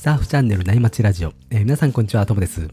[0.00, 2.68] サーフチャンネル内町ラジオ、えー皆さんこんにちは、トムです。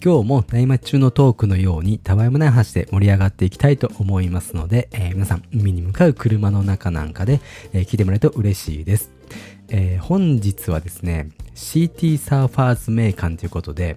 [0.00, 7.40] 今日も内町中のトークのようにたわいもない話で盛り上がっていきたいと思いますので、えー皆さん海に向かう車の中なんかで、
[7.72, 9.10] えー聞いてもらえると嬉しいです。
[9.68, 13.96] え本日はですね、CT サーファーズ名館ということで、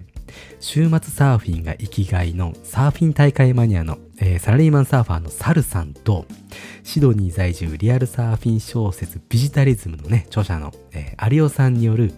[0.60, 6.26] 週末サーフィンが生きがいのサーフィン大会マニアの、えーサラリーマンサーファーのサルさんと、
[6.82, 12.12] シドニー在住リアルサーフィン小説ビジタリズムのね、著者の、えー、有オさんによる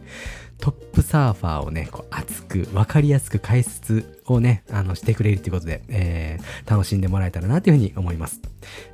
[0.60, 8.41] トップサーファーをね、こう熱く分かりやすく解説をね、あのしてくれるということで、えー楽しんでもらえたらなというふうに思います。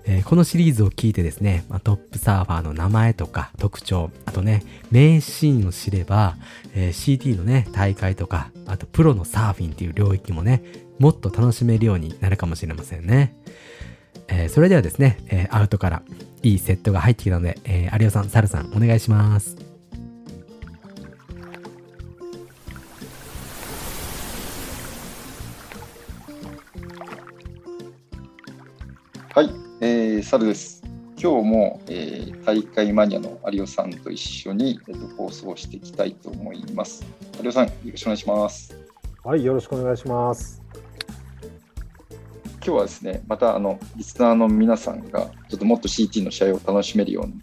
[0.04, 6.36] えーこのシリーズを聞いてですね、まあ、トップサーファーの名前とか特徴、あとね、名シーンを知れば、
[6.74, 10.62] えー CT のね、大会とか、あとプロのサーフィンっていう領域もね、
[10.98, 13.36] もっと楽しめるようになるかもしれませんね。
[14.28, 16.02] えーそれではですね、えーアウトから
[16.42, 19.65] いいセットが入ってきたので、えー有吉さん、サルさん、お願いします。
[29.36, 29.50] はい、
[29.82, 30.82] えー、サルです。
[31.22, 37.04] 今日も、えー大会マニアの有吉さんと一緒に、えーと放送していきたいと思います。
[37.34, 38.74] 有吉さん、よろしくお願いします。
[39.22, 40.62] はい、よろしくお願いします。
[42.54, 47.34] 今日はですね、またあのリスナーの皆さんがちょっともっと CT の試合を楽しめるように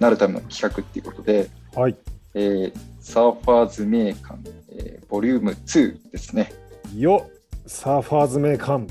[0.00, 1.96] なるための企画っていうことで、はい、
[2.34, 4.36] えーサーファーズ名館、
[4.72, 6.52] えーボリューム2ですね。
[6.94, 7.26] よ、
[7.64, 8.86] サーファーズ名館、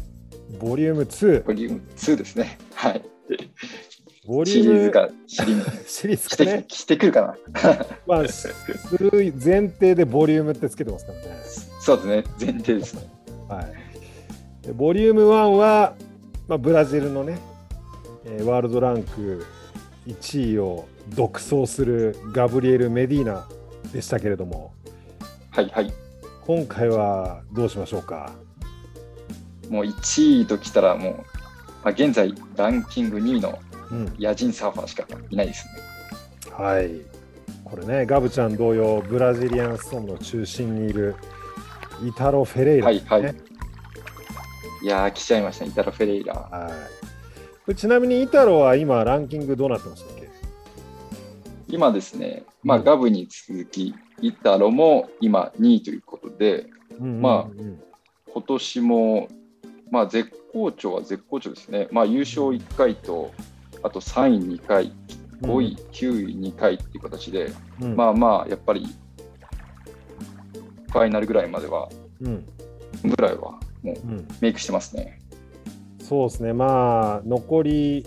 [0.59, 1.43] ボリューム2。
[1.43, 2.57] ボリューム2ですね。
[2.73, 3.01] はい。
[4.25, 6.65] ボリシリーズュームがシリーズ シリーズしてかね。
[6.67, 7.37] してくるかな。
[8.05, 8.47] まあ、す
[8.97, 11.25] る前提でボリュームってつけてますからね。
[11.81, 13.01] そうですね、前提ですね。
[13.47, 14.65] はい。
[14.67, 15.95] でボリューム1は、
[16.47, 17.37] まあ、ブラジルのね、
[18.25, 19.45] えーワールドランク
[20.07, 23.47] 1位を独走するガブリエル・メディーナ
[23.93, 24.73] でしたけれども、
[25.51, 25.93] はいはい。
[26.45, 28.33] 今回はどうしましょうか？
[29.69, 31.23] もう1位ときたらもう、ま
[31.85, 35.65] あ、現在ランキング2位のうん、野人サーファーしかいないです
[36.45, 36.51] ね。
[36.51, 36.91] はい。
[37.63, 41.15] これね、ガブちゃん同様、ブラジリアンストーンの中心にいる
[42.05, 43.01] イタロ・フェレイラ、ね。
[43.07, 43.35] はいはい
[44.83, 46.33] いやー、来ちゃいましたね、イタロ・フェレイラ。
[46.33, 46.69] は
[47.69, 50.29] いちなみにイタロは今、ランキングどうなってましたっけ？
[51.69, 56.67] 今ですね、まあ、うんガブに続き、イタロも今2位ということで、
[56.99, 57.81] まあうんうん
[58.33, 59.27] 今年も、
[59.91, 61.87] まあ、絶好調は絶好調ですね。
[61.91, 63.31] まあ、優勝1回と、
[63.83, 64.91] あと3位2回、
[65.41, 68.85] 5位、9位2回っていう形で、うんまあまあ、やっぱり、
[70.91, 71.89] ファイナルぐらいまでは、
[72.21, 72.45] うん
[73.03, 75.21] ぐらいはもううんメイクしてますね。
[75.99, 78.05] そうですね、まあ、残り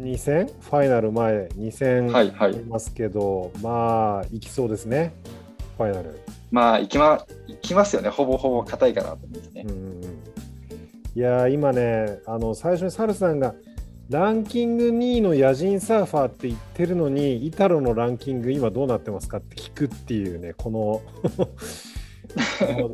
[0.00, 5.14] 2戦、ファイナル前2戦はいはいありますけど、まあ、いきそうですね、
[5.76, 6.20] ファイナル。
[6.50, 8.08] まあ、行きま、行きますよね。
[8.08, 9.93] ほぼほぼ硬いかなと思いますねうん。
[11.16, 13.54] いやー今ねあの最初にサルさんが
[14.10, 21.02] ランキング2位の野人サーファーって言ってるのにイタロのランキング今どうなってますかって聞くっていうねこの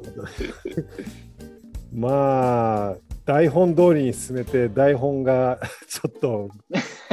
[1.92, 5.58] まあ台本通りに進めて台本が
[5.88, 6.50] ちょっと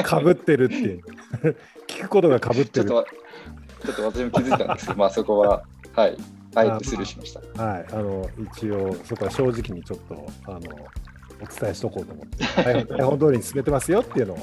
[0.03, 1.01] かぶってるっていう
[1.87, 2.89] 聞くことがかぶってる。
[2.89, 5.63] ちょっと、ちょっと私も気づいたんですけど、まあそこは、
[5.93, 6.17] はい、
[6.57, 7.63] あえてスルーしました。
[7.63, 14.39] はい、あの一応、そこは正直にちょっとあのお伝えしとこうと思って、 台本通りに進めてますよっていうのを、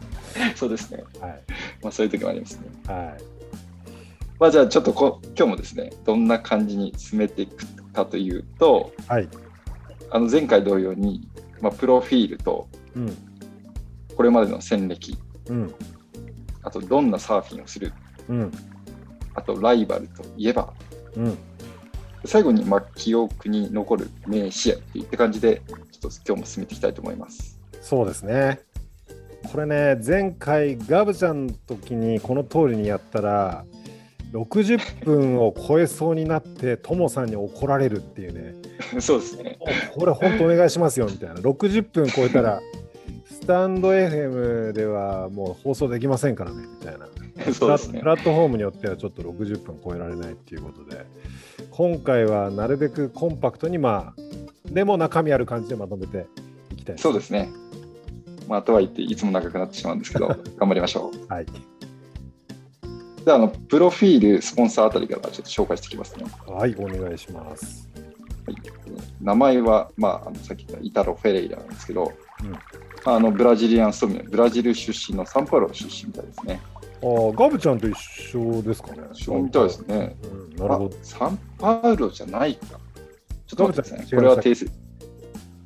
[0.54, 1.04] そうですね。
[1.20, 1.42] はい。
[1.82, 2.68] まあそういう時もありますね。
[2.86, 3.22] はい、
[4.38, 9.28] まあじゃあちょっとこ今日もですね、どんな感じに進めていくかというと、はい、
[10.10, 11.28] あの前回同様に、
[11.60, 13.16] まあ、プロフィールとうん、
[14.16, 15.74] これまでの戦歴、うん、
[16.62, 17.92] あとどんなサーフィンをする、
[18.28, 18.52] うん、
[19.34, 20.72] あとライバルといえば、
[21.16, 21.38] うん、
[22.24, 27.58] 最後にまあ記憶に残る名試合っていった感じで、ちょっと今日も進めていきたいと思います。
[27.80, 28.60] そうですね。
[29.52, 33.64] これね、前回、ガブちゃんの時にこの通りにやったら、
[34.32, 38.54] 60分を超えそうになって、トモさんに怒られるっていうね、
[39.00, 39.58] そうですね。
[39.94, 42.60] これ本当お願いしますよみたいな、60分超えたら、
[43.44, 47.06] スタンド FM ではもう放送できませんからねみたいな。
[47.52, 48.06] そうですねプ。
[48.06, 51.04] ラットフォームによってはちょっと60分超えられないっていうことで、
[51.70, 56.26] 今回はなるべくコンパクトに、まあ、でも中身ある感じでまとめて
[56.72, 57.50] いきたいそうですね。
[58.48, 61.26] まあ、とはいっていつも長くなってしまうんですけど、 頑張りましょう。
[61.30, 61.46] はい。
[63.26, 66.24] ではあの、プロフィール、スポンサーあたりからちょっと紹介していきますね。
[66.46, 67.90] はい、お願いします。
[68.46, 68.56] はい、
[69.20, 72.10] 名前は、まあ、あのさっき言ったイタロ・フェレイラなんですけど、
[72.42, 72.58] うんま
[73.04, 76.60] あ、あのブラジリアンストミブラジル出身のサンパウロ出身みたいですね。
[77.02, 79.02] あガブちゃんと一緒ですかね。
[79.12, 80.16] 一緒みたいですね。
[80.22, 80.96] うん、なるほど。
[81.02, 82.78] サンパウロじゃないか。
[83.46, 84.66] ちょっと待ってくださいこれは訂正。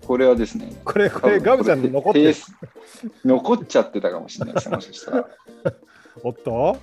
[0.08, 0.72] これはですね。
[0.84, 2.34] これ、これ、ガブちゃんに残って
[3.24, 4.76] 残っちゃってたかもしれないですね。
[4.76, 5.28] もしかしたら。
[6.24, 6.76] おっと、おっ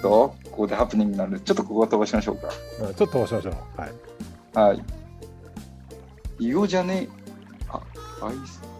[0.00, 1.40] と、ここでハプニングになる。
[1.40, 2.48] ちょっとここは飛ばしましょうか。
[2.80, 3.80] うんちょっと飛ばしましょう。
[3.80, 3.92] はい。
[4.54, 4.82] はい。
[6.40, 7.06] イゴじゃね
[7.68, 7.80] あ、
[8.22, 8.71] アイス。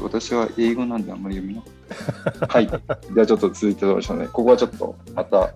[0.00, 2.58] 私は英語なんであんまり読みなかった。
[2.58, 2.66] はい。
[3.14, 4.28] ではちょっと続いてどうでしょうね。
[4.32, 5.50] ここはちょっとまたは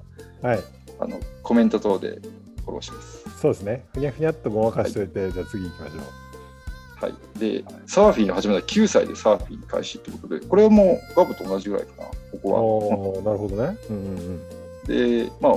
[0.54, 0.60] い。
[1.00, 2.20] あのコメント等で
[2.64, 3.24] フォローします。
[3.40, 3.86] そうですね。
[3.94, 7.04] ふにゃふにゃっとごまかしておいて、じゃあ次行きましょう。
[7.04, 7.14] はい。
[7.38, 13.22] で、サーフィンを始めた9歳でサーフィン開始ってことで、これはもうガブと同じぐらいかな、ここは。
[13.22, 13.78] なるほどね。
[13.90, 15.24] うんうんうん。
[15.26, 15.56] で、まあ、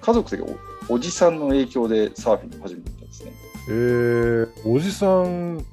[0.00, 0.42] 家族で
[0.88, 3.32] おおじさんの影響でサーフィンを始めたんですね。
[3.68, 5.64] えー、おじさん、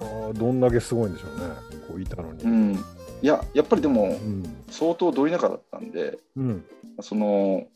[0.00, 1.44] あーどんだけすごいんでしょうね。
[1.88, 2.44] こういたのに。
[2.44, 2.48] う。
[2.48, 2.74] ん。
[2.74, 4.42] いや、やっぱりでもう、ん。
[4.70, 6.64] 相当ど田舎だったんで、うん。
[7.00, 7.66] その、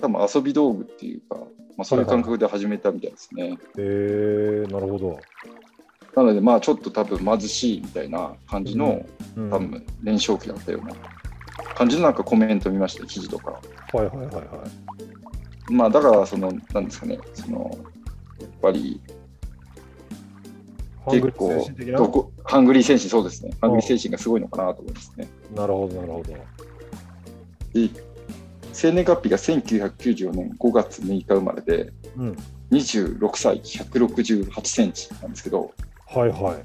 [0.00, 1.36] 多分遊び道具っていうか、
[1.76, 3.58] まあ、そういう感覚で始めたみたいですね。
[3.78, 5.18] えー、なるほど。
[6.14, 9.06] なので、まあ、ちょっと多分貧しいみたいな感じの、
[9.36, 10.94] うん、多分年少期だったような
[11.74, 13.52] 感じのなんかコメント見ました、記事とか。
[13.92, 14.42] はいはいはいは
[15.68, 15.72] い。
[15.72, 17.70] まあ、だから、その、なんですかね、その、
[18.40, 19.00] やっぱり、
[21.10, 21.66] 結構
[21.96, 25.28] どこ、ハングリー精神、そうですね、ハングリー精神がすごいのかなと思いますね。
[25.54, 26.32] なるほどなるほど。
[27.72, 27.90] で、
[28.72, 32.36] 生年月日が1994年5月6日生まれで、うん。
[32.70, 35.72] 26歳、168センチなんですけど、
[36.06, 36.56] はいは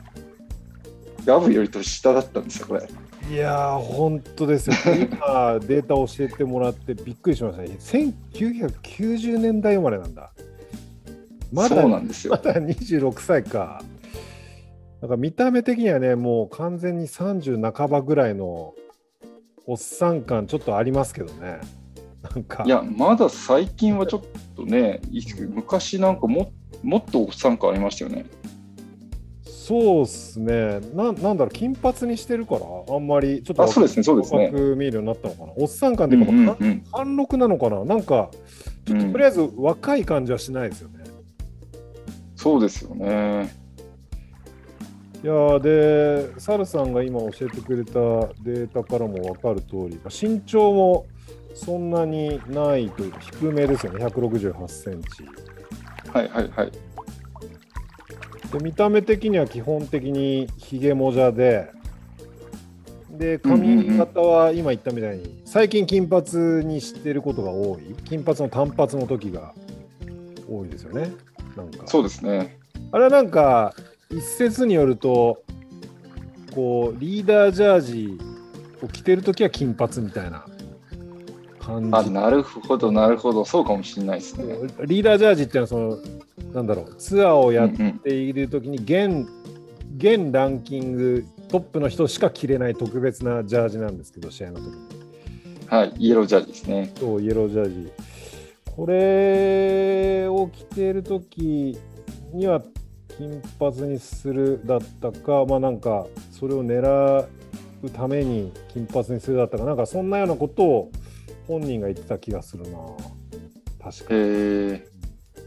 [1.25, 2.87] ガブより年下だったんですよ、これ。
[3.29, 3.33] い。
[3.33, 4.75] いやー、本当ですよ。
[4.85, 7.77] 今、データを教えてもらってびっくりしましたね。
[7.79, 10.31] 1990年代生まれなんだ。
[11.51, 12.31] まだそうなんですよ。
[12.31, 13.81] まだ26歳か。
[15.01, 18.73] なんか見た目的にはね、もう完全に30半ばぐらいの
[19.67, 21.59] おっさん感ちょっとありますけどね。
[22.21, 22.63] なんか。
[22.65, 24.21] いや、まだ最近はちょっ
[24.55, 25.01] とね、
[25.49, 26.51] 昔なんかも
[26.83, 28.25] もっとおっさん感ありましたよね。
[29.43, 31.11] そうっすねな。
[31.11, 32.61] なんだろう、金髪にしてるから、
[32.95, 34.45] あんまりちょっとあ、そうですね、そうですね。
[34.45, 35.53] 若く見えるようになったのかな。
[35.57, 38.29] おっさん感ってうんいうか、うんうん貫禄なのかななんか、
[38.85, 40.99] ちょっとうんとりあえず若い感じはしないですよね。
[42.35, 43.64] そうですよね。
[45.25, 45.59] いやー
[46.33, 47.93] で、サルさんが今教えてくれた
[48.43, 51.07] データからも分かる通り、まあ身長も
[51.55, 55.23] そんなにないというか、低めですよね、168センチ。
[56.13, 56.71] はいはいはい。
[58.51, 61.71] で見た目的には基本的にひげもじゃで、
[63.09, 69.55] で髪型は今言ったみたいに、最近金髪にしてることが多い、金髪の単発の時が
[70.47, 71.11] 多いですよね。
[71.57, 72.59] なんかそうですね。
[72.91, 73.73] あれはなんか
[74.15, 75.43] 一説によると
[76.53, 78.17] こうリーダージャージ
[78.81, 80.45] を着てる時は金髪みたいな
[81.59, 83.43] 感あ、じなるほど、なるほど。
[83.43, 84.55] そうかもしれないですね。
[84.85, 89.27] リーダージャージっていうのはそのなんだろうツアーをやっうんうんている時に現
[89.97, 94.75] 現ランキングトップの人しか着れない特別なジャージなんですけど試合の時に
[95.67, 96.93] はい、イエロージャージですね。
[96.99, 97.91] そうイエロージャージ
[98.75, 101.77] これを着ている時
[102.33, 102.61] には
[103.17, 107.27] 金髪にするだったかまあなんかそれを狙
[107.81, 110.91] うために金髪にするだったかなんかそんなようなことを
[111.47, 112.79] 本人が言ってた気がするな。
[113.83, 114.81] 確かえに、ー、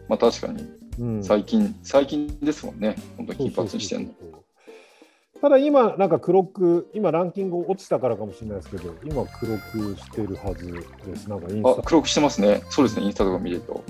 [0.09, 0.65] まあ確かに、
[1.01, 1.25] うん。
[1.25, 2.95] 最近、最近ですもんね。
[3.17, 4.09] 本当に金髪にしてんの。
[4.09, 5.41] そうそうそうそう。
[5.41, 10.73] ただ今なんか黒く今ランキング落ちたからかもしれないですけど今黒くしてるはず
[11.07, 11.29] です。
[11.29, 12.63] なんかインスタ、あ黒くしてますね。
[12.71, 13.85] そうですね、インスタとか見ると。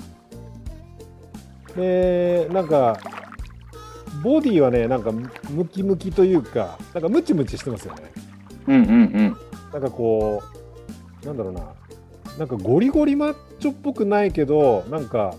[1.76, 2.98] でなんか
[4.22, 8.02] ボディはねなんかムキムキというかなんかムチムチしてますよね。
[8.66, 9.36] うんうんうん。
[9.72, 10.42] なんかこ
[11.22, 11.62] うなんだろうな。
[12.38, 15.34] なんかゴリゴリマッチョっぽくないけどなんか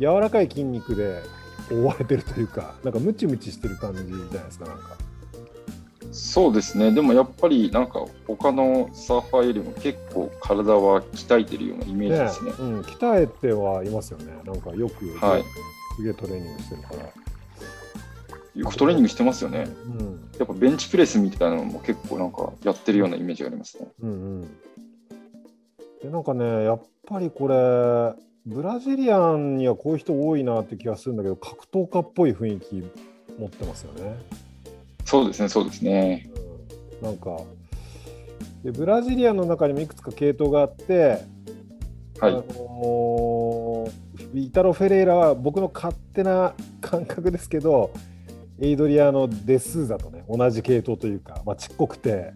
[0.00, 1.22] 柔らかい筋肉で
[1.70, 4.96] 覆われてるというかなんかムチムチしてる感じじゃないですかなんか。
[6.12, 6.92] そうですね。
[6.92, 12.52] でもやっぱりなんか他のサーファーよりも結構体は鍛えてるようなイメージですね。
[12.58, 14.32] うん、鍛えてはいますよね。
[14.44, 15.44] なんかよくはい。
[15.96, 16.96] すげえトレーニングしてるから、
[18.56, 19.68] よくトレーニングしてますよね。
[19.84, 23.88] うん、やっぱベンチプレスみたいなのも結構なんかやってるようなイメージがありますね。
[24.02, 24.56] うんうん
[26.02, 32.84] でなんかねやっぱりこれブラジリアンにはこういう人多いなって気がするんだけど格闘家っぽい雰囲気
[33.38, 34.16] 持ってますよね。
[35.04, 36.28] そうですね、そうですね。
[37.00, 37.40] うん、なんか
[38.62, 41.22] でブラジリアンの中にもいくつか系統があって、
[42.20, 42.32] はい。
[42.32, 47.90] あのーイタロ・フェレイラは僕の勝手な感覚ですけど
[48.58, 52.32] エイドリアの・デスーザとね同じ系統というか、まあ、ちっこくて、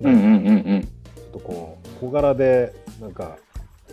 [0.00, 0.88] うんうんうんうん。
[1.32, 3.36] とこう小柄でなんか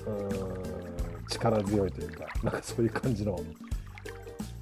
[0.06, 3.39] うーん力強いというか なんかそういう感じの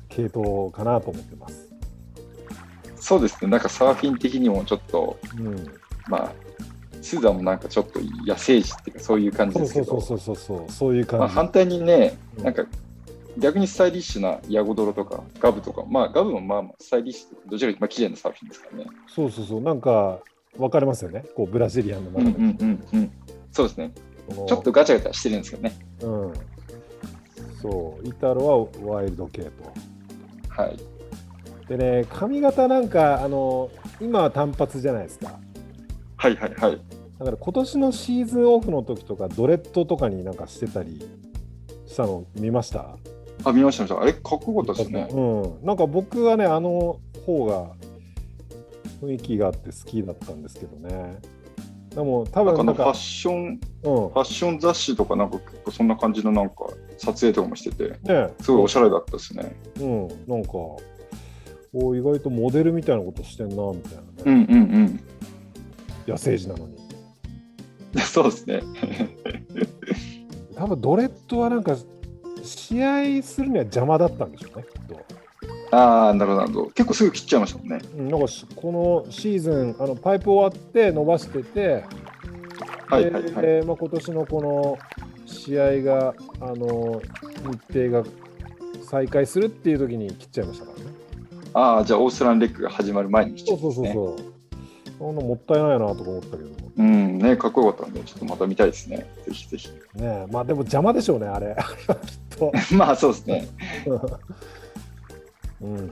[0.10, 1.75] 系統かなと思ってます。
[2.96, 5.63] そうですね、なんかサーフィン的にもちょっと、うん、
[6.08, 6.32] まあ、
[7.03, 11.34] スーザンもなんかちょっと野生児っていうか、そういう感じですけど、そうそうそうそうそういうまあ、感じ。
[11.36, 12.64] 反対にね、うんなんか
[13.38, 18.86] 逆にスタイリッシュなヤゴドロとかガブとか、まあガブもまあまあスタイリッシュどちらかというとまあ綺麗なサーフィンですからね。
[19.08, 20.20] そうそうそうなんか
[20.58, 23.12] 分かりますよねこうブラジリアンのうんう中で、んうんうん。
[23.51, 23.92] そうですね。
[24.48, 25.75] ちょっとガチャガチャしてるんですけどね。
[26.01, 26.34] うん、
[27.62, 29.50] そうイタロはワイルド系と。
[30.50, 30.77] はい。
[31.68, 35.39] でね髪型なんかあの今は単発じゃないですか。
[36.18, 36.82] はいはいはい。
[37.20, 41.08] だから今年のシーズンオフの時とかドレッドとかになんかしてたり
[41.86, 42.98] したの見ました？
[43.44, 44.01] あ、見ました見ました。
[44.01, 45.08] あれ、かっこよかったですね。
[45.12, 45.20] う
[45.63, 47.72] ん、なんか僕はねあの方が
[49.01, 51.20] 雰囲気があって好きだったんですけどね
[51.89, 56.56] でも多なんかファッション、うんファッション雑誌とかなんか結構そんな感じのなんか
[56.98, 59.56] 撮影とかもしてて、ねすごいおしゃれだったですね。
[59.80, 60.51] うんなんか
[61.74, 65.00] お意外とモデルみたいなことしてんなみたいなね、うんうんうん。
[66.08, 66.77] 野生児なのに
[68.01, 68.62] そうですね。
[70.56, 71.75] 多分ドレッドはなんか
[72.46, 75.16] 試合するには邪魔だったんでしょうねきっと。
[75.72, 76.70] ああ、なるほどなるほど。
[76.72, 77.80] 結構すぐ切っちゃいましたもんね。
[77.98, 78.72] うんなんかしこ
[79.06, 81.84] のシーズンあのパイプ終わって伸ばしてて、
[82.88, 83.42] はいはいはい。
[83.42, 84.78] でまあ、今年のこの
[85.25, 87.02] 試合があの
[87.70, 88.04] 日程が
[88.84, 90.86] 再開するっていう時に切っちゃいましたからね。
[91.54, 93.94] ああ、じゃあオーストランレックが始まる前に切っちゃそうったんですね。
[93.94, 94.36] そうそうそう。
[94.98, 99.06] あのもったいないなとか思ったけどうん、ね、かっこよかったんで、ちょっとまた見たいですね。
[99.25, 99.70] ぜひぜひ。
[99.70, 101.56] ねえまあでも邪魔でしょうねあれ
[102.36, 102.51] と。
[102.75, 103.48] まあそうですね。
[105.62, 105.92] うん、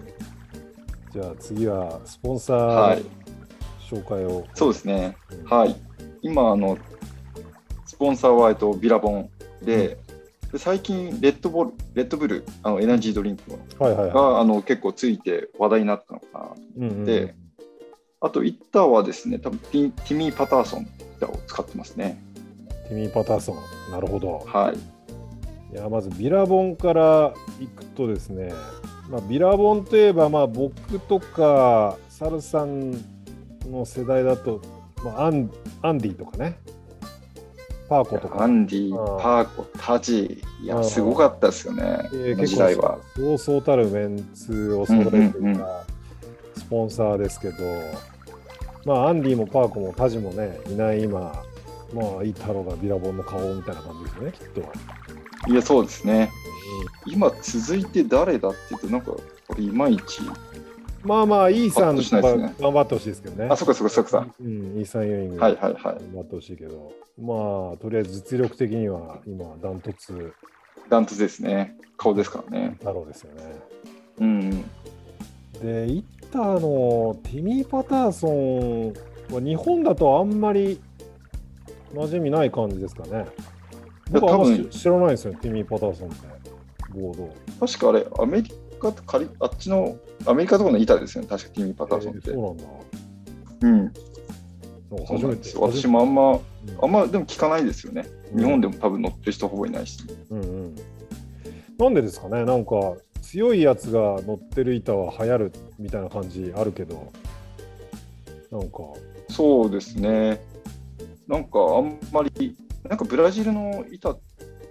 [1.12, 3.04] じゃあ次はスポンサーはい。
[3.90, 4.46] 紹介を。
[4.56, 5.18] そうですね。
[5.32, 5.76] うんはい。
[6.22, 6.78] 今、あの、
[7.86, 9.30] スポンサーは、えっと、ビラボン
[9.62, 9.98] で、
[10.52, 14.14] で最近、レッドボール、レッドブル、あのエナジードリンクのはいはいはい。
[14.14, 16.50] があの結構ついて話題になったのかな。
[16.78, 17.36] うんうんで
[18.26, 22.24] あと、イッターはですね、多分ティティミー・パターソンを使ってますね。
[22.88, 24.42] ティミー・パターソン、なるほど。
[24.48, 24.78] はい。
[25.74, 28.54] いやまずビラボンからいくとですね、
[29.10, 32.92] まあ、ビラボンといえばまあ僕とかサルさん
[33.66, 34.62] の世代だと、
[35.04, 35.50] まあ、アン
[35.82, 36.60] アンディとかね。
[37.90, 38.44] パーコとか。
[38.44, 43.00] アンディ、うんパーコ、タジ、いや、うんすごかったですよね、えー時代は。
[43.16, 45.66] そうそうたるメンツを揃えていたうんうんうん。
[46.56, 47.56] スポンサーですけど、
[48.86, 51.20] まあアンディもパーコもタジもねいない今
[51.94, 54.62] まあイータロがビラボンの顔みたいな感じですよねきっと。
[55.48, 56.32] いや、そうですね。
[57.06, 59.12] 今、続いて誰だって言うと、なんか、
[59.48, 60.22] これ、いまいち。
[61.04, 63.50] まあまあイーサンパッとしないとかですね頑張ってほしいですけどね。
[63.52, 64.28] あ、そっかそっかそっか。
[64.40, 65.82] うん、イーサン・ユーイングはいはいはい。
[65.84, 70.34] 頑張ってほしいけど、まあ、とりあえず実力的には今、ダントツ
[70.90, 71.76] ダントツですね。
[71.98, 72.78] 顔ですからね。
[72.82, 73.44] だろうですよね。
[74.20, 74.52] うん。
[75.62, 78.94] で、イッターのティミー・パターソン
[79.34, 80.80] は日本だとあんまり
[81.94, 83.26] 馴染みない感じですかね。
[84.12, 86.28] 僕は知知らないですよ、ティミー・パターソンって、
[86.94, 87.34] ボード。
[87.60, 89.04] 確かあれ、アメリカと
[89.40, 91.30] あっちの、アメリカとかの板ですよね。
[91.30, 92.32] 確かティミー・パターソンって。
[92.32, 92.64] えーそうなんだ。
[93.62, 93.94] うん。
[95.06, 95.28] 初めて。
[95.28, 96.40] なんですよ私もあんま、うん
[96.82, 98.06] あんまでも聞かないですよね。
[98.36, 100.00] 日本でも多分乗ってる人ほぼいないし。
[100.30, 100.76] うんうん、
[101.78, 107.12] なんでですかねなんか強いやつが乗ってる板は流行るみたいな感じあるけど
[108.52, 108.78] なんか
[109.30, 110.42] そうですね。
[111.28, 112.56] なんかあんまり、
[112.88, 114.20] なんかブラジルの板っ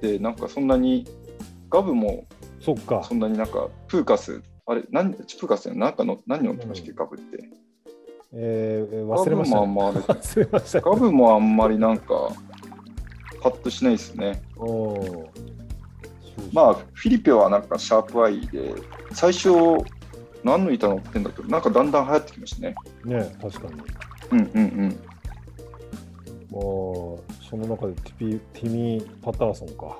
[0.00, 1.07] て、なんかそんなに、
[1.71, 2.26] ガブも
[2.61, 3.02] そっか。
[3.02, 6.97] そんなになんか、プーカス、あれ、何プーカスなんかの何乗ってましたっけ、うん。
[6.97, 7.49] ガブって？
[8.35, 10.81] えー、忘れました、もあんまあれ、忘れました。
[10.81, 12.31] ガブもあんまりなんか、
[13.42, 14.42] パッとしないですね。
[14.57, 15.26] うん
[16.52, 18.75] まあ、フィリペはなんかシャープアイで、
[19.12, 19.50] 最初、
[20.45, 21.42] 何の板乗ってんだけ？
[21.42, 22.75] ど、なんかだんだん流行ってきましたね。
[23.04, 23.75] ね確かに。
[23.76, 23.85] ま
[24.33, 25.00] うんうんうん。
[26.59, 29.97] あその中でティピティミー・パターソンかは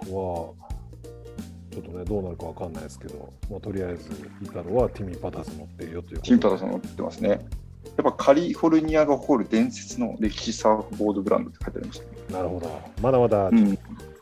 [1.71, 4.11] ちょっとねどうなるかわかんないですけど、まあ、とりあえず
[4.42, 7.30] イタロはティミー・パターソン乗ってるよというティンパターさん乗ってますね。
[7.30, 12.11] やっぱカリフォルニアが誇る伝説の歴史サーフボードブランドって書いてありましたね。
[12.30, 13.78] なるほどまだまだうん、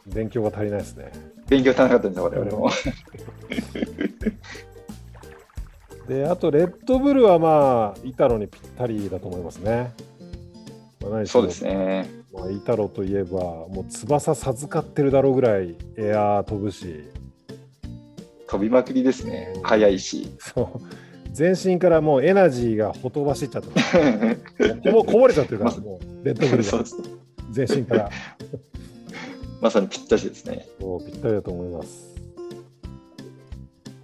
[0.07, 1.13] 勉強が足りないですね、
[1.49, 2.71] 勉強足らなかったんですよ、我々も。
[6.09, 9.93] であとレッドブルはまあイタロにぴったりだと思いますね。
[11.01, 12.20] まあそうですね。
[12.41, 17.05] まあ、イタロといえばもう翼授かってるだろうぐらいエアー飛ぶし
[18.49, 19.55] 飛びまくりですね。
[19.63, 20.35] 速いし。
[20.39, 20.81] そう
[21.33, 23.69] 全身からもうエナジーがほとばしっちゃって
[24.91, 26.65] こぼ こぼれちゃってるからもうレッドブル。
[27.53, 28.11] 全身から。
[29.61, 30.67] まさにぴったしですね。
[30.81, 32.11] そうぴったりだと思います。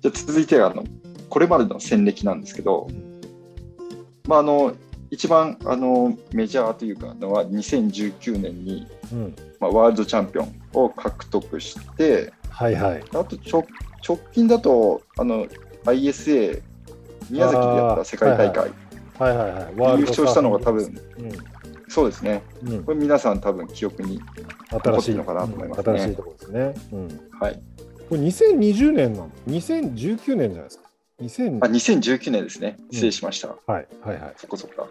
[0.02, 0.85] じゃあ続いてはあの、
[1.28, 2.87] これまでの戦歴なんですけど、
[4.28, 4.75] まあ、あの
[5.11, 9.37] 一番あのメジャーというかのは2019年に、うん。
[9.61, 13.03] まあ、ワールドチャンピオンを獲得して、はいはい。
[13.11, 13.67] あと直
[14.07, 15.47] 直近だとあの
[15.85, 16.63] ISA
[17.31, 18.71] 宮崎でやった世界大会、
[19.19, 20.01] はいはいはい。
[20.01, 20.91] 優勝したのが多分、う
[21.89, 22.69] そうですね、ん。
[22.73, 24.21] うんこれ皆さん多分記憶に、
[24.71, 26.75] 新しい残ってるのかなと思いますねうん新しいところですね。
[26.93, 27.31] うん。
[27.41, 27.63] はい、
[28.09, 30.86] これ2020年なの ?2019 年じゃないですか。
[31.20, 34.35] 2000あ2019年ですね、失礼しました、はいはいはい。
[34.37, 34.88] そこそこか。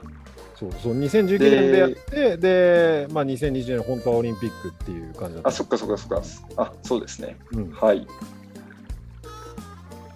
[0.56, 5.50] そうそう、2019年でやって、で、まあ、2020年、本当はオリンピックっていう感じだった。
[5.50, 6.24] あ、そっかそっかそっか、
[6.58, 7.72] あそうですね、うん。
[7.72, 8.08] はい。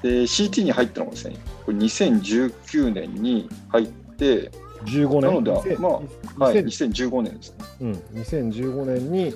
[0.02, 4.50] で、CT に入ったのがですね、これ2019年に入って、
[4.86, 5.22] 15年。
[5.22, 7.66] なので2000まあはい、2000 2015年ですね。
[7.82, 9.36] うん、2015年に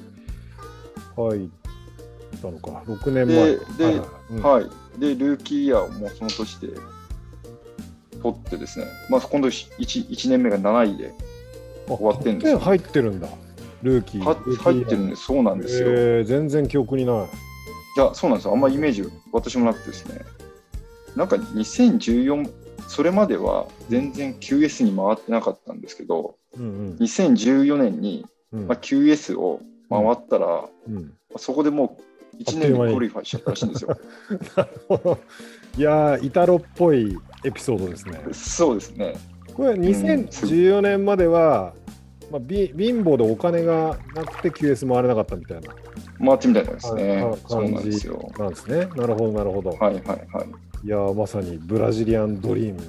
[1.16, 1.50] 入っ
[2.42, 3.36] たのか、6年前。
[3.36, 4.83] でではいはいうんはい。
[4.98, 6.70] で、ルーキーイヤーをもうその年で
[8.22, 11.14] 取ってですね、まあ、今度 1, 1年目が7位で
[11.90, 13.28] あ終わってんですよトップ10入ってるんだ、
[13.82, 14.24] ルーキー。
[14.24, 15.90] はルーキー入ってるんで、そうなんですよ。
[15.90, 17.28] いえー全然記憶にない。
[17.98, 18.54] や、そうなんですよ。
[18.54, 20.22] あんまイメージ、私もなくてですね、
[21.16, 22.52] なんか2014、
[22.88, 32.04] それまでは全然 QS に回ってなかったんですけど、うん2014年に、うんうんまあ、QS を回ったら、うんそこでもう
[32.40, 33.98] 1年でクオリファちゃったらしいんですよ。
[35.78, 38.20] いやー、イタロっぽいエピソードですね。
[38.32, 39.16] そうですね。
[39.56, 41.74] これ、2014年までは、
[42.32, 45.70] まあ、び貧乏でお金がなくて QS 回れなかったみたいな
[46.20, 47.38] 回ってみたいなんですねか。
[47.48, 48.32] そうなんですよ。
[48.38, 48.88] なんですね。
[48.96, 49.70] なるほど、なるほど。
[49.72, 50.86] はいはいはい。
[50.86, 52.80] いやー、まさに Brazilian dream。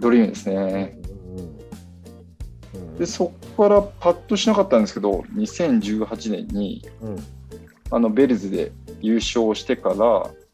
[0.00, 0.98] ドリームですね。
[1.32, 7.16] うんうんで、そこからパッとしなかったんですけど、2018年にうん
[7.90, 9.96] あのベルズで優勝してから、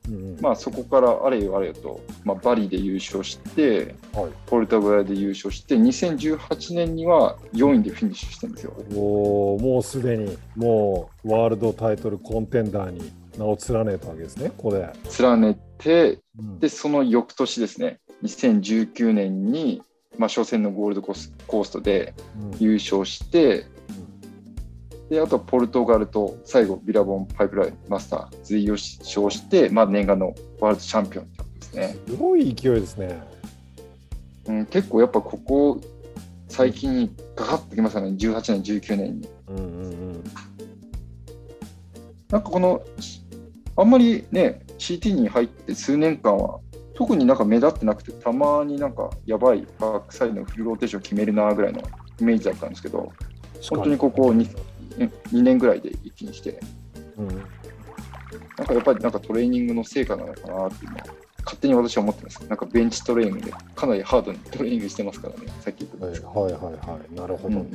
[0.08, 8.72] うんうんまあ、そこからあれよあれよと、まあ、バリで優勝して、はいポルトガルで優勝して、2018年には4位でフィニッシュしてるんですよ。
[8.96, 14.88] おーもうすでにもうワールドタイトルコンテンダーに名を連ねたわけですね、ここで。
[15.20, 19.82] 連ねて、うんで、その翌年ですね、2019年に、
[20.18, 22.14] まあ、初戦のゴールドコースコーストで
[22.52, 23.66] うん優勝して、
[25.10, 31.96] であとはポルトガルと最後、ビラボンパイプラインマスターズで優勝して、まあ、念願のワールドチャンピオンってことですね。
[32.06, 33.20] すごい勢いですね。
[34.46, 35.80] うん、結構やっぱここ
[36.48, 39.28] 最近にかかってきましたね、18年、19年に。
[39.48, 40.24] うんうんうん
[42.30, 42.80] なんかこの、
[43.76, 46.60] あんまりね、CT に入って数年間は、
[46.94, 51.80] 特になんか目立ってなくて、たまになんかやばいバックサイドのフルローテーション決めるなぐらいの
[52.20, 53.12] イメージだったんですけど、
[53.68, 54.32] 本当にここ
[54.96, 56.60] に2年ぐらいで一気に来て、
[57.16, 57.28] うん
[58.60, 61.04] なんかやっぱりなんかトレーニングの成果なのかなっていうのは、
[61.44, 62.40] 勝手に私は思ってます。
[62.40, 66.32] なんかベンチトレーニングでかなりハードにトレーニングしてますからね、さっき言ってたんですけど。
[66.32, 67.70] はいはいはいはい、なるほどね。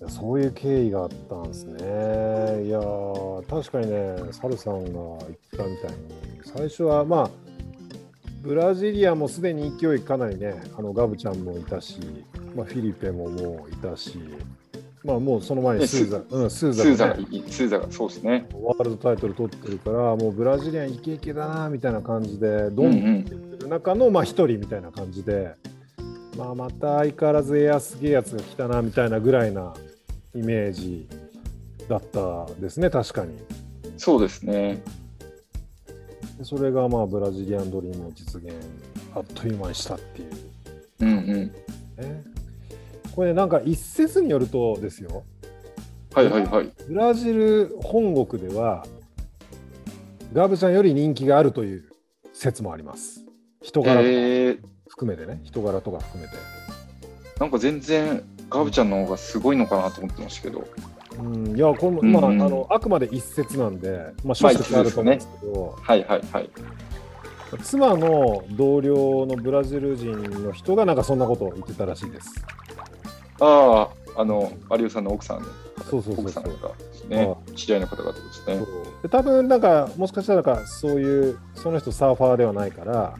[0.00, 1.74] いやそういう経緯があったんですね。
[1.74, 5.20] いやー確かにね、サルさんが言っ
[5.56, 7.30] たみたいに、最初はまあ、
[8.40, 12.00] ブラジリアもすでに勢いかなりね、あのガブちゃんもいたし、
[12.56, 14.18] まあ、フィリペももういたし、
[15.04, 18.46] まあもうその前にねスーザ、うん、スースーザね、スーザがそうですね。
[18.54, 23.24] ワールドタイトル取ってるから、もうブラジリアンイケイケだなみたいな感じで、どうんん
[23.58, 25.54] どん中のまあ一人みたいな感じで、
[26.36, 29.74] まあ、また相変わらずエアすげえやつが来たなみたいなぐらいな
[30.34, 31.08] イメージ
[31.88, 33.38] だったですね、確かに。
[33.98, 34.82] そうですね。
[36.38, 38.52] でそれがまあブラジリアンドリームを実現
[39.14, 40.30] あっという間にしたっていう、
[41.00, 41.52] うんうん。
[41.98, 42.31] ね。
[43.14, 45.24] これね、なんか一説によるとですよ、
[46.14, 46.72] はいはいはい。
[46.88, 48.84] ブラジル本国では
[50.32, 51.84] ガブちゃんより人気があるという
[52.32, 53.24] 説もあります。
[53.62, 54.00] 人柄
[54.88, 56.36] 含めてね、人柄とか含めて。
[57.38, 60.66] なんか全然ガブちゃんの方がすごいのかなと思ってましたけど。
[61.18, 66.50] うん、いや、これも、まあ、あの、あくまで一説なんで、まあ、諸説あると思うんですけど、はいはいはい。
[67.62, 72.44] 妻の同僚のブラジル人の人が、なんかそんなことを言ってたらしいです。
[73.40, 75.46] ああ、あの、有吉さんの奥さんの
[75.90, 78.64] そうそうそうそう奥さんがですね、知り合いの方々ですね。
[79.02, 83.14] で多分なんか、もしかしたらなんか、そういう、その人サーファーではないから、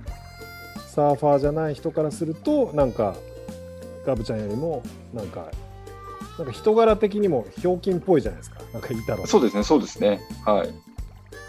[0.89, 3.15] サーファーじゃない人からすると、なんか、
[4.07, 4.83] ガブちゃんよりも、
[5.15, 5.51] なんか、
[6.39, 8.61] なんか人柄的にもひょうきんっぽいじゃないですか。
[8.73, 9.27] なんかいたら。
[9.27, 10.21] そうですね、そうですね。
[10.45, 10.73] はい。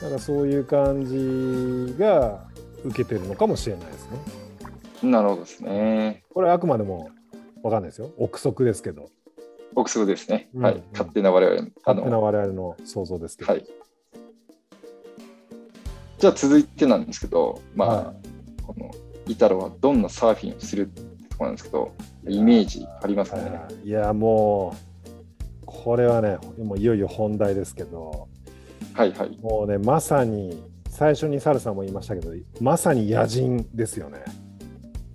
[0.02, 2.44] なんかそういう感じが
[2.84, 4.10] 受けてるのかもしれないです
[5.04, 5.10] ね。
[5.10, 6.24] なるほどですね。
[6.34, 7.10] これはあくまでも
[7.64, 8.12] わかんないですよ。
[8.18, 9.10] 憶測ですけど。
[9.74, 10.50] 憶測ですね。
[10.54, 10.84] うんはい。
[10.92, 11.68] 勝手な我々の。
[11.68, 13.54] あ勝手なの我々の想像ですけど。
[13.54, 13.66] はい。
[16.20, 18.14] じゃあ続いてなんですけど、まあ、は
[18.68, 18.92] この
[19.28, 21.92] イタロはどんなサーフィンをするってところなんですけど、
[22.28, 23.60] イメージありますかね？
[23.84, 24.76] いや、も
[25.64, 28.28] う、これはね、もういよいよ本題ですけど、
[28.94, 29.38] はいはい。
[29.42, 34.20] もうね、まさに、最初にサルさんも言いましたけど、まさに野人ですよね。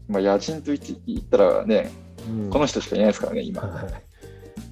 [0.08, 1.90] まあ、野人と言って言ったらね、
[2.28, 3.62] うんこの人しかいないですからね、今。
[3.62, 4.08] はい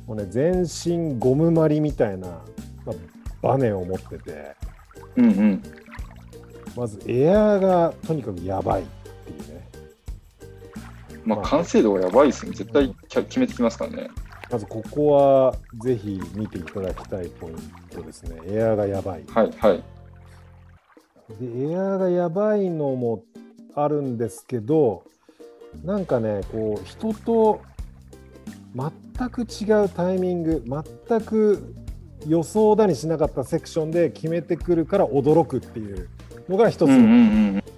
[0.06, 2.94] もうね、全身ゴムまりみたいな、まあ、
[3.42, 4.54] バネを持ってて、
[5.16, 5.62] うんうん。
[6.76, 9.68] まずエアーがとにかくやばいっていうね。
[11.24, 12.52] まあ、まあ完成度がやばいですね。
[12.52, 14.08] 絶対決めてきますからね。
[14.48, 17.56] まずここはぜひ見ていただきたいポイン
[17.90, 18.40] トですね。
[18.46, 19.24] エアーがやばい。
[19.26, 19.82] はいはい。
[21.40, 23.24] で、エアーがやばいのも
[23.74, 25.02] あるんですけど、
[25.84, 27.60] なんかね、こう、人と
[28.74, 30.64] 全く違うタイミング、
[31.08, 31.74] 全く
[32.26, 36.08] 予想だにしなかったセクションで決めてくるから驚くっていう
[36.48, 37.08] のが一つの、うんうん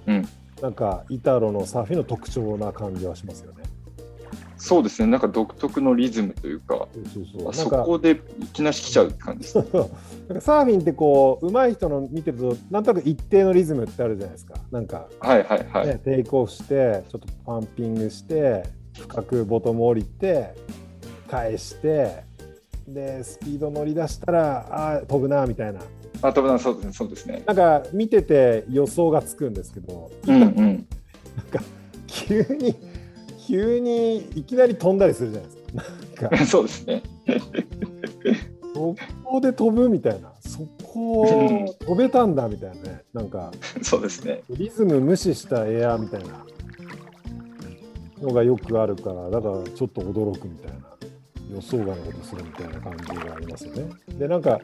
[0.06, 0.28] うんうん。
[0.62, 3.62] なんか、イタロのサーフィンの特徴な感じはしますよね。
[4.58, 5.08] そうですね。
[5.08, 9.52] なんか独特のリズムというか、そうそこでいきなし来ちゃう感じです。
[9.52, 9.82] そうそう
[10.28, 15.86] なんかサーフィンってこう上手い人の見てるとなんとなく一定のリズムってあるじゃないですかなんか、はいはいはい。
[15.86, 18.64] ねテイクオフしてちょっとパンピングして
[18.98, 20.54] 深くボトム降りて
[21.28, 22.24] 返して
[22.88, 25.80] でスピード乗り出したらあー飛ぶなみたいな
[26.22, 26.92] あ、多分そうですね。
[26.92, 27.42] そうですね。
[27.46, 30.86] なんか見てて予想がつくんですけど、うんうん。
[32.08, 32.74] 急に
[33.48, 35.62] 急にいきなり飛んだりするじゃないです
[36.16, 37.02] かなんか そうですね。
[38.74, 43.50] そこで飛ぶみたいなそこを飛べたんだみたいなねなんか
[43.82, 44.42] そうですね。
[44.50, 46.44] リズム無視したエアーみたいな
[48.20, 50.78] のがよくあるから、だからちょっと驚くみたいな、
[51.54, 53.88] 予想外のことするみたいな感じがありますよね。
[54.18, 54.60] で、なんか、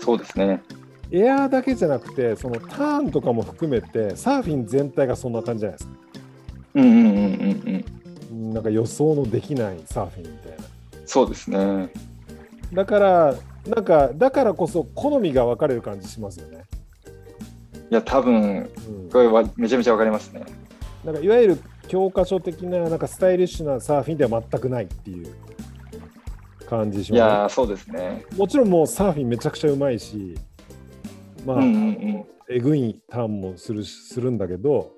[0.00, 0.62] そうですね。
[1.10, 5.98] エアーだけじゃなくて、そのターンとかも含めて、サーフィン全体がそんな感じじゃないですか。
[6.74, 7.84] うんうんうんうんうん。
[8.30, 10.58] うんなんか予想のできないサーフィンみたいな。
[11.06, 11.90] そうですね。
[12.72, 13.34] だから、
[13.66, 16.64] なんか、だからこそ好みが分かれる感じしますよね。
[17.90, 20.42] いや、多分うん、これはめちゃめちゃわかりますね。
[21.04, 25.32] なんかいわゆる教科書的ななんかスタイリッシュなサーフィンでは全くないっていう
[26.68, 28.26] 感じします、いやー、そうですね。
[28.36, 30.36] もちろんもうサーフィンめちゃくちゃうまいし、
[31.46, 31.74] まあ、うんうんう
[32.18, 32.24] ん。
[32.50, 34.92] えぐいターンもするしするんだけど、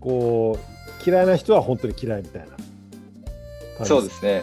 [0.00, 0.73] こう、
[1.04, 2.46] 嫌いな人は本当に嫌いみたい
[3.78, 3.84] な。
[3.84, 4.42] そうですね。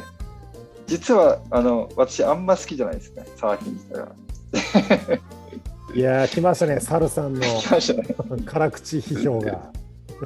[0.88, 3.26] 実は、あの、私、あんま好きじゃないですね。
[3.38, 5.22] サーフィン自体が。
[5.96, 7.42] いやー、来ましたね、サルさんの。
[8.46, 9.72] 辛口批評が。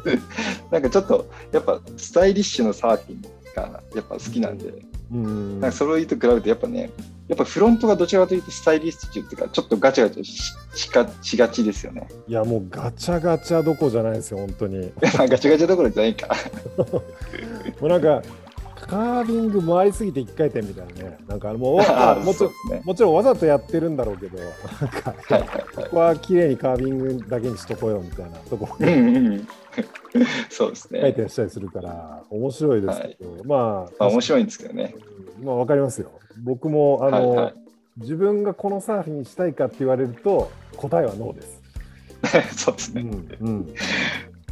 [0.71, 3.21] なんかちょっと、やっぱ、スタイリッシュのサーフィン
[3.55, 4.73] が、やっぱ好きなんで、
[5.11, 6.89] うんなんかそれと比べて、やっぱね、
[7.27, 12.07] やっぱフロントがどちらかというとスタイリッシュっていうか、ちょっとガチャガチャししかしがちですよね。
[12.27, 14.91] いや、もうガチャガチャどこじゃないですよ、本当に。
[15.01, 16.35] ガチャガチャどころじゃないか。
[16.77, 17.03] も
[17.81, 18.21] うなんか、
[18.87, 21.17] カービング回りすぎて一回転みたいなね。
[21.27, 22.51] なんかもう、もちろん。
[22.83, 24.49] もちろんわざとやってるんだろうけど、なん
[24.89, 29.47] か、はいはいはいここは綺麗にカービングだけにしとこうよみたいなとこうんうんうん。
[30.49, 31.09] そうです回ね。
[31.09, 34.95] 転したりするから、面白いですけど、まあ、まあ、面白いんですけどね。
[35.43, 36.11] まあ、わかりますよ。
[36.43, 37.53] 僕も、あの、はいはい
[37.97, 41.61] 自分がこのサーフィンしたいかって言われると、答えはノーです。
[42.65, 43.01] そうですね。
[43.03, 43.73] うん、うん。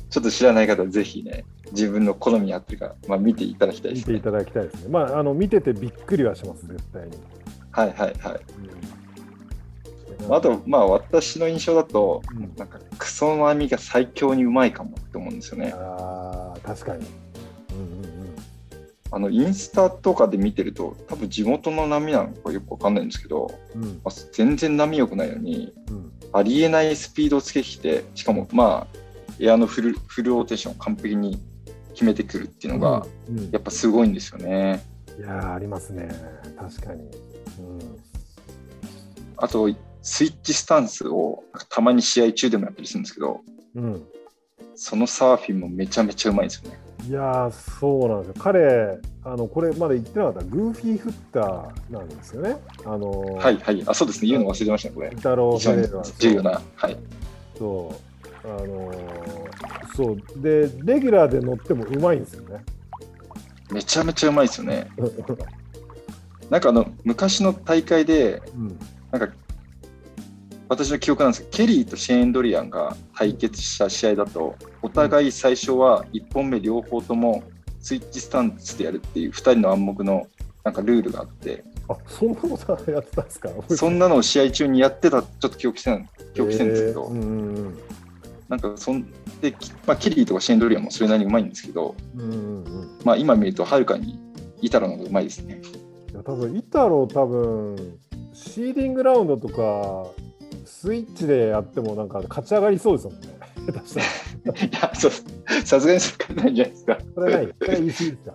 [0.10, 1.43] ちょっと知らない方はぜひね、
[1.74, 4.14] 自分の好みに合ってるか、まあ、見ていただきたいですね。
[4.14, 4.90] 見ていただきたいですね。
[4.90, 7.18] まあ、あの、見ててびっくりはします、絶対に。
[7.72, 8.42] はいはいはい。
[8.60, 8.94] うん
[10.30, 15.74] あと、まあ、私の印象だと、うんなんか、クソの網が最強にうまいかもって思うんですよね。
[15.76, 17.06] ああ、確かに。
[17.72, 18.14] うんうん
[19.12, 23.84] あの、インスタとかで見てると、多分地元の波なのかよくわかんないんですけど、うん。
[23.84, 28.98] うんまあ全然波良くないのに、うんありえないスピードをつけてきて、しかも、まあ、
[29.40, 31.40] エアのフルフルローテーションを完璧に
[31.93, 34.84] 決めてくるっていうのが、うんうんやっぱすごいんですよね。
[35.17, 36.10] いやーありますね。
[36.58, 37.03] 確かに。
[37.03, 38.03] うん
[39.38, 39.67] あと、
[40.01, 43.41] スイッチスタンスをたまに試合中でもやったりするんですけど、
[43.75, 44.03] うん。
[44.75, 46.79] そのサーフィンもめちゃめちゃうまいんですよね。
[47.10, 48.34] いやーそうなんですよ。
[48.39, 52.58] 彼、あのこれまだ言ってなかった、グーフィーフッターなんですよね。
[52.86, 53.84] あのーはいはい。
[53.86, 54.29] あ、そうですね。
[54.29, 55.15] 言うの忘れてましたね、これイ。
[55.15, 56.62] タロー・非常にフェレラ重要な。
[56.75, 56.97] はい。
[57.58, 58.12] そう。
[58.43, 60.41] あのーそう。
[60.41, 62.63] で、レギュラーで乗ってもうまいんですよね。
[63.71, 64.89] めちゃめちゃうまいですよね。
[66.49, 68.79] なんかあの、昔の大会で、うん。
[69.12, 69.34] なんか、
[70.69, 77.43] 私の記憶なんですけど、ケリーとシェーン・ドリアンが対決した試合だと、お互い最初は1本目両方とも
[77.79, 80.27] スイッチスタンスでやるっていう2人の暗黙の
[80.63, 83.49] なんかルールがあって、あそんなことやってたんですか？
[83.69, 87.71] そんなのを試合中にやってた、ちょっと記憶してない記憶してるんですけど、えー
[88.49, 89.06] なんかそん
[89.41, 94.19] で、きまあ、キリーとかシェーンドリアンもそれなりにうまいんですけど、うんうんうんうんまあ、今見るとはるかに
[94.62, 95.62] イタロの方がうまいですね。
[96.12, 97.97] いや多分イタロ多分
[98.34, 100.08] シーディングラウンドとか
[100.65, 103.34] スイッチでやってもなんか勝ち上がりそうですもんね
[103.65, 105.12] 下手したらいや、そう
[105.65, 106.97] さすがにそれないんじゃないですか。
[107.15, 108.34] それいそれは言い過ぎですか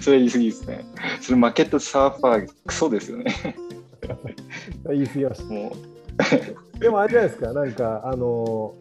[0.00, 0.84] それ言い過ぎですね。
[1.20, 3.34] それ負けたサーファー、クソですよね。
[4.88, 5.72] 言い過ぎましたも
[6.78, 8.74] でもあれじゃないですかなんかあの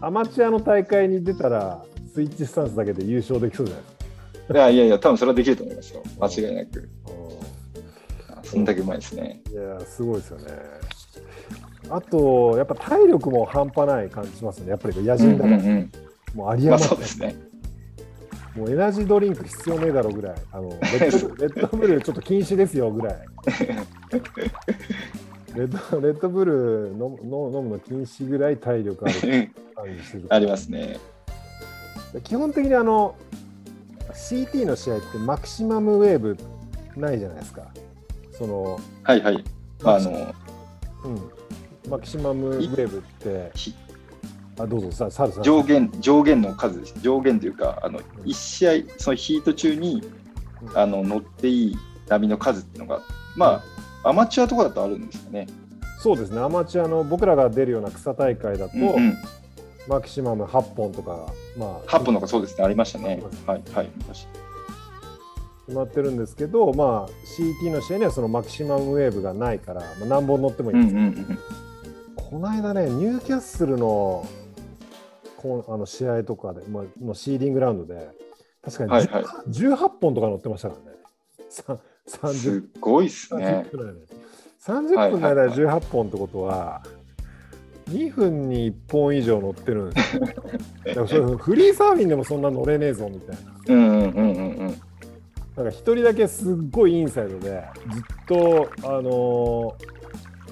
[0.00, 4.06] アマチュアの大会に出たらスイッチスタンスだけで優勝できそうじゃないですか
[4.50, 6.02] う、いやいやいや、多分それはできると思いますよ。
[6.20, 6.80] 間違いなく。
[6.80, 9.42] うそんだけうまいですね。
[9.48, 10.44] んいやすごいですよね
[11.90, 15.90] あとやっぱ体力も半端ない感じしますねやっぱり野うん人だから、うんうん。
[16.34, 17.36] もう有りまあ余ってそうですね。
[18.56, 23.18] もうエナジードリンク必要ねえだろぐらい、あの レッドレッドブルちょっと禁止ですよぐらい。
[25.54, 27.18] レッドレッドブル飲む
[27.58, 29.50] 飲むの禁止ぐらい体力ある。
[30.28, 30.98] ありますね。
[32.24, 33.14] 基本的にあの
[34.12, 36.36] CT の試合ってマキシマムウェーブ
[36.96, 37.62] ないじゃないですか。
[38.32, 39.44] その、はいはい。
[39.82, 40.34] まあ、あマキシの、
[41.04, 43.74] うん、マキシマムウェーブって、ひ
[44.58, 45.42] あどうぞ、ささん。
[45.42, 46.94] 上限、上限の数です。
[47.00, 50.02] 上限というか、あの、1試合、そのヒート中に、
[50.62, 51.76] うんあの、乗っていい
[52.08, 53.02] 波の数っていうのが、
[53.36, 53.62] ま
[54.02, 55.46] あ、アマチュアとかだとあるんですよね。
[55.98, 59.18] そうですね、アマチュアの僕らが出るような草大会だと、うんうん。
[59.88, 63.22] マキシマム8本とか、まあ、8本とかそうですね、ありましたね。
[63.46, 63.90] はい、はい。
[63.96, 64.26] 昔
[65.66, 71.38] 決まってるんですけど、まあ、CT の試合にはそのマキシマムウェーブがないから、まあ、何本乗ってもいいうんんですけど、うんうん。
[72.14, 74.26] この間ね、ニューキャッスルの
[75.36, 78.08] こうあの試合とかで、まあ、のシーディングラウンドで、
[78.62, 80.98] 確かに、はいはい18本とか乗ってましたからね。
[81.48, 83.76] さ30すごいですね30。
[83.76, 84.06] 分の間に
[84.60, 86.82] 30分の間で18本ってことは、
[87.88, 90.26] 2分に1本以上乗ってるんですよ。
[90.26, 93.52] だからそれフリーサーフィンでもそんな乗れねえぞみたいな。
[93.68, 94.80] うんうんうんうんうん。
[95.56, 99.96] なんか一人だけすっごいインサイドでずっと、あのー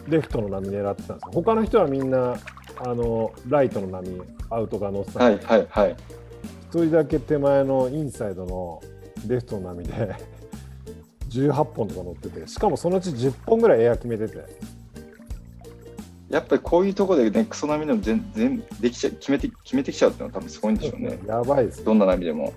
[0.06, 1.30] レフトの波狙ってたんですよ。
[1.32, 2.36] 他の人はみんな、
[2.78, 5.96] あのーライトの波、アウトが乗ってたはいんで、はいはい。
[6.70, 8.82] 一人だけ手前のインサイドの
[9.26, 10.14] レフトの波で
[11.30, 14.44] 18本とか乗ってて、しかもそのうち10本ぐらいエア決めてて、
[16.34, 21.16] やっぱりこういうところでね、クソ波でも全然できちゃ決めて決めてきちゃうっていうのは多分すごいんでしょうね。
[21.28, 21.84] やばいですよ。
[21.84, 22.52] どんな波でも。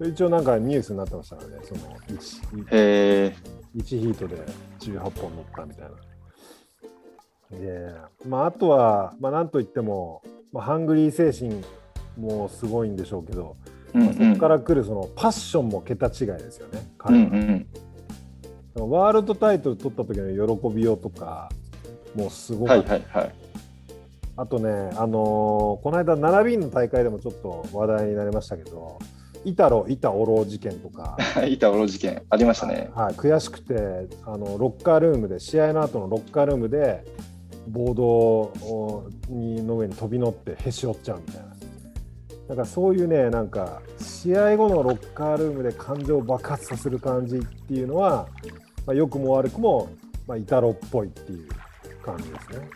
[0.00, 3.34] 一応なんかニュースになってましたからね、その 1, へえ。
[3.76, 4.36] 1ヒートで
[4.80, 5.88] 18本乗ったみたい
[7.50, 7.58] な。
[7.58, 7.94] で、
[8.26, 11.62] まあ、あとは、まあ、なんといっても、まあ、ハングリー精神
[12.16, 13.56] もすごいんでしょうけど、
[13.92, 17.30] まあ、うんうんそこから来るそのパッションも桁違いですよね、うん彼は
[18.76, 18.90] うん。
[18.90, 21.50] ワールドタイトル取った時の喜びようとか、
[22.16, 23.34] もうすごはいはいはい。
[24.38, 28.98] あとね、あのーこの間、並びの大会でもちょっと話題になりましたけど、
[29.46, 31.16] イタロ、イタオロ事件とか、
[31.48, 32.90] 板オロ事件ありましたね。
[32.94, 37.04] はい、悔しくてあのロッカールームで試合の後のロッカールームで
[37.68, 41.56] ボードをにの上に飛び乗ってへし折っちゃうみたいな
[42.48, 48.28] なんかそういうねなんか試合後のロッカールームで感情を爆発させる感じっていうのは、
[48.86, 49.88] まあ、良くも悪くも、
[50.26, 51.48] まあ、イタロっぽいっていう
[52.06, 52.68] 感じですね。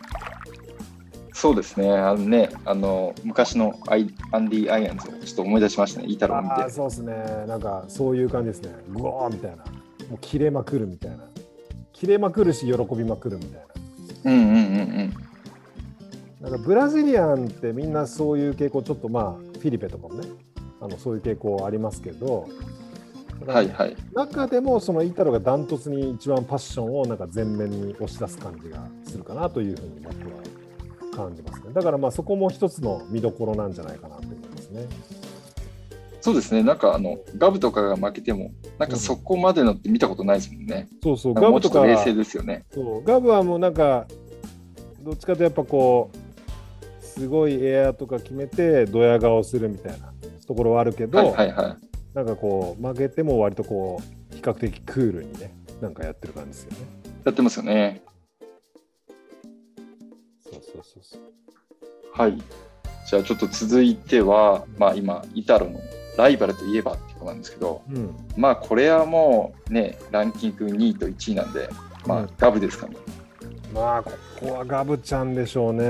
[1.33, 1.91] そうですね。
[1.91, 6.05] あのね、あの昔のアイアンディ・アイアンズをちょっと思い出しましたね。
[6.07, 6.53] イタロを見て。
[6.53, 7.13] ああそうですね
[7.47, 9.63] なんかそういう感じですねグワーみたいなも
[10.15, 11.23] う切れまくるみたいな
[11.93, 13.61] 切れまくるし喜びまくるみたい
[14.23, 14.31] な。
[14.31, 14.57] うんうんうんう
[15.03, 15.13] ん。
[16.41, 20.27] なんかブラジリアンってみんなそういう傾向ちょっとまあフィリペとかもね
[20.79, 22.47] あのそういう傾向ありますけど、
[23.47, 23.95] はいはい。
[24.13, 34.85] 中でもそのイタロがダントツに一番パッションをなんか前面に押し出す感じがするかなというふうに僕は感じますねだからまあそこも一つの見どころなんじゃないかなと思いますね。
[36.21, 36.61] そうですね。
[36.61, 40.87] なんかあのガブとかが負けても、なんかそこまでのって見たことないですもんね。
[41.01, 42.63] そうそうなんかもガブとか冷静ですよね。
[42.71, 44.05] そうガブはもうなんか
[45.01, 50.13] どっちかというとやっぱこうすごいエアとか決めてドヤ顔するみたいな
[50.47, 51.90] ところはあるけど、はいはいはい。
[52.13, 56.77] なんかこう負けても割とこう比較的クールにねなんかやってる感じですよね。
[57.25, 58.01] やってますよね。
[60.43, 61.21] そうそうそうそう。
[62.13, 62.37] はい。
[63.09, 65.79] じゃあちょっと続いては、まあ今、イタロの
[66.17, 68.15] ライバルといえばってことなんですけど、うん。
[68.37, 71.69] まあこれはもうね、ランキング2位と1位なんで、
[72.05, 72.95] まうんあガブですかね。
[73.73, 75.83] まあ、ここはガブちゃんでしょうね。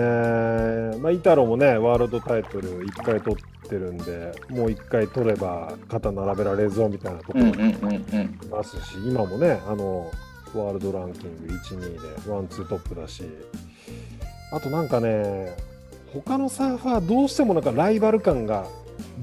[1.00, 7.52] まあ、イタロもね、ワールドタイトル1回取ってるんで、もう1回取れば肩並べられるぞみたいなところも。
[7.52, 7.56] い
[8.50, 10.12] ますし、今もね、あの、
[10.54, 13.24] ワールドランキング1、2でワン、ツートップだし、
[14.52, 15.56] あとなんかね、
[16.14, 18.66] 他のサーファーどうしてもなんかライバル感が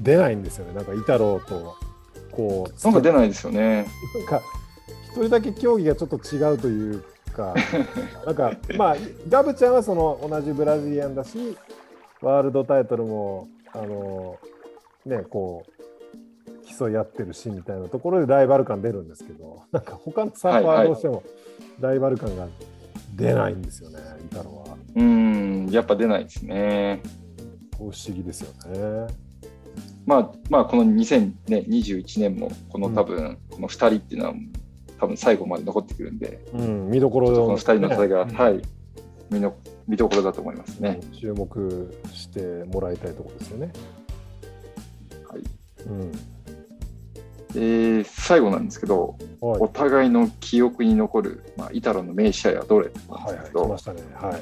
[0.01, 0.73] 出ないんですよね。
[0.73, 1.75] なんかイタロと、
[2.31, 3.85] こう、なんか出ないですよね。
[4.15, 4.41] なんか
[5.09, 7.03] 一人だけ競技がちょっと違うという
[7.35, 7.53] か、
[8.25, 8.95] なんかまあ
[9.27, 11.57] ガブちゃんはその同じブラジリアンだし、
[12.21, 14.37] ワールドタイトルもあの
[15.05, 15.79] ねこう
[16.77, 21.23] 競い合ってるしみたいなところでライバル感出るんですけど、 なんか他のサーファーどうしても
[21.79, 22.47] ライバル感が
[23.15, 23.99] 出ないんですよね、
[24.31, 24.77] イタロは。
[24.95, 27.01] うん、やっぱ出ないですね。
[27.77, 29.07] 不思議ですよね。
[30.05, 34.33] まあ、まあ、この2021年も、この多分、この2人っていうのは、
[34.99, 38.61] 多分最後まで残ってくるんで、うん、見どころこの2人の戦いが、ねはい、
[39.29, 39.55] 見の
[39.87, 40.99] 見どころだと思いますね。
[41.13, 43.71] 注目してもらいたいところですよね。
[45.27, 45.43] はい
[45.87, 46.11] うん
[47.53, 54.01] で最後なんですけど、はいお互いの記憶に残る、まあ、イタロの名試合はどれはいはい、来ましたね。
[54.13, 54.41] はい。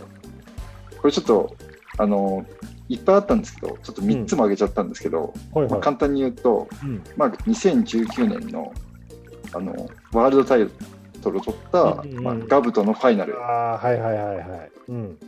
[0.97, 1.55] これちょっと
[1.99, 2.45] あの
[2.89, 5.71] いっぱいあったんですけど、ちょっと3つも挙げちゃったんですけど、はいはい。
[5.71, 8.73] まあ、簡単に言うと、うんまあ、2019年の
[9.53, 9.71] あの
[10.11, 10.67] ワールドタイ
[11.19, 14.71] トルを取った、うんうんうんまあ、ガブとのファイナル、ああ、はいはいはいはい。
[14.89, 15.19] うん。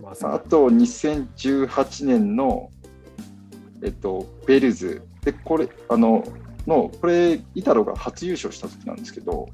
[0.00, 2.70] まさあと2018年の、
[3.82, 6.24] えっと、ベルズでこれあの
[6.66, 9.48] のこれイタロが初優勝した時なんですけど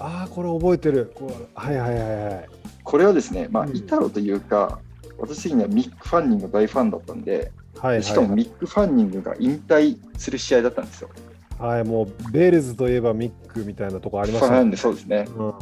[0.00, 1.14] ああ、これ覚えてる。
[1.54, 2.48] はいはいはいはい。
[2.82, 4.80] これはですね、まあうんイタロというか
[5.18, 11.10] 私的にはミック・ファンニングが大ファンだったんではいはい、しかもミック・ファンニングが引退する試合だったんですよ。
[11.58, 14.56] はい、もうベールズといえばミックみたいなとこありましたね。
[14.56, 15.26] ファンでそうですね。
[15.36, 15.54] うん。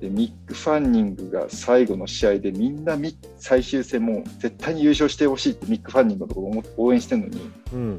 [0.00, 6.48] でミック・ファンニングが最後の試合でみんなミ最終戦も絶対に優勝してほしいってミック・ファンニングのところ
[6.82, 7.40] を応援してるのに
[7.72, 7.98] うん。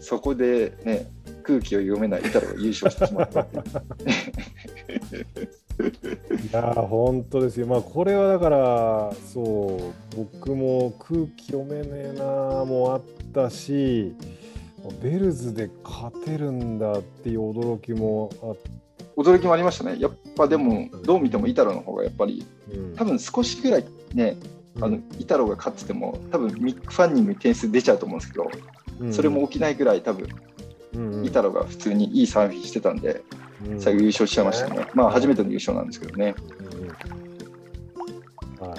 [0.00, 1.10] そこでね
[1.42, 5.26] 空気を読めないイタロが優勝してしまったっていう
[5.74, 7.66] いやー、本当ですよ。
[7.66, 14.14] まあ、これはだから、そう、僕も空気読めねえなーもあったし、
[15.02, 18.56] ベルズで勝てるんだっていう驚きもあっ
[19.16, 19.96] 驚きもありましたね。
[19.98, 22.96] やっぱでもどう見てもイタロの方がやっぱりうん。
[22.96, 24.36] 多分少しぐらいね
[24.80, 28.50] あのイタロが勝ってても多分ミック・ファンニングに点数出ちゃうと思うんですけど
[29.00, 29.12] うん。
[29.12, 30.28] それも起きないぐらい多分
[30.94, 31.24] うんうん。
[31.24, 33.22] イタロが普通にいいサーフィンしてたんで
[33.66, 33.80] うん。
[33.80, 34.86] 最後優勝しちゃいましたね。
[34.94, 36.34] まあ初めての優勝なんですけどね。
[38.58, 38.78] はい。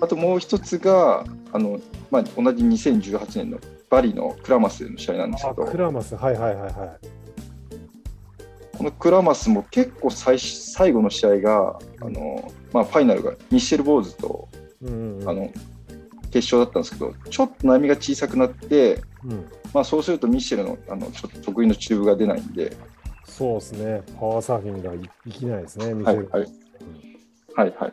[0.00, 3.58] あともう一つがあの、まあ、同じ2018年の
[3.92, 6.96] バリのクラマスでの試合なんですけどクラマス、はいはいはいは
[8.78, 14.86] このクラマスも結構最最後の試合があの、まあ、ファイナルがミッシェル・ボレーズと。
[14.86, 15.28] うんうんうん。
[15.28, 15.52] あの
[16.32, 19.44] 決勝だったんですけどちょっと波が小さくなって、うん。
[19.74, 22.74] まあ、そうするとミッシェルのあのちょっと得意のチューブが出ないんで、
[23.24, 26.28] そうですね、パワーサーフィンが生きないですね、ミシェル。
[26.30, 26.52] はいはい。
[27.56, 27.92] はいはい。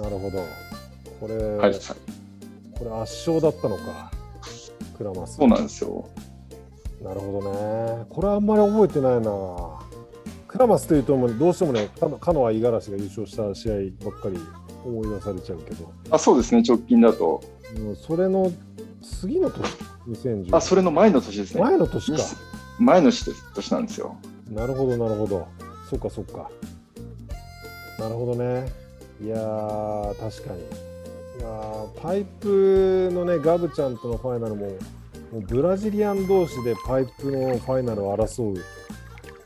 [0.00, 0.42] なるほど。
[1.20, 1.74] これ、はい、
[2.78, 4.10] これ圧勝だったのか、
[4.96, 5.36] クラマス。
[5.36, 6.08] そうなんですよ。
[7.02, 8.06] なるほどね。
[8.10, 9.30] これあんまり覚えてないな。
[10.46, 11.88] クラマスというと、どうしてもね、
[12.20, 14.38] カノア五十嵐が優勝した試合ばっかり
[14.84, 17.42] 思い出されちゃうけど、あそうですね、直近だと。
[18.06, 18.50] それの
[19.02, 19.62] 次の年、
[20.08, 21.60] 2010あそれの前の年ですね。
[21.60, 22.18] 前の年か。
[22.18, 22.24] に
[22.78, 24.16] 前の年年なんですよ。
[24.50, 25.46] なるほど、なるほど。
[25.90, 26.50] そっか、そっか。
[27.98, 28.72] なるほどね。
[29.22, 30.87] いやー、確かに。
[31.38, 38.64] いやーパイプのね、ガブちゃんとのファイナルも、もうブラジリアン同士でパイプのファイナルを争う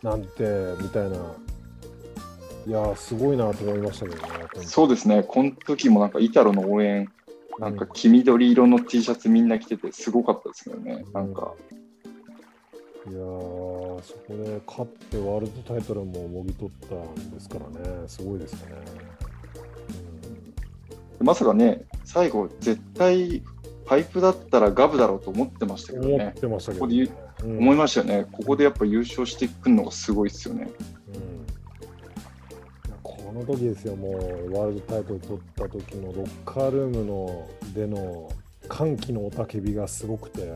[0.02, 0.42] なんて、
[0.81, 1.16] みたいな。
[2.66, 4.28] いやー、すごいなと思いましたけどね。
[4.64, 7.11] そうですね、この時もなんかイタロの応援、
[7.59, 11.05] なんかう黄緑色の T シャツみんな着てて、すごかったですよね。
[11.12, 11.52] なんか、
[13.07, 18.77] いやー、そこで勝ってワールドタイトルももぎ取ったんですからね、すごいですよね。
[21.23, 23.42] まさかね、最後、絶対
[23.85, 26.14] パイプだったらガブだろうと思ってましたけどね。
[26.14, 27.10] 思ってましたけど、ここでね
[27.44, 28.27] うん思いましたよね。
[28.31, 30.68] ここでやっぱ優勝してくるのがすごいですよね。
[31.14, 31.42] うん
[33.02, 38.31] この時ですよ、もうワールドタイトル取った時のロッカールームのでの
[38.68, 40.52] 歓喜の雄たけびがすごくて、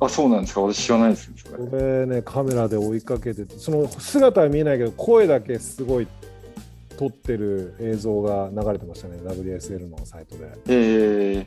[0.00, 0.62] あ、そうなんですか。
[0.62, 6.06] 私知らないですこれね、カメラで追いかけてて、その姿は見えないけど、声だけすごい
[6.96, 10.50] 撮ってる映像が流れてましたね、WSL のサイトで。
[10.68, 11.46] え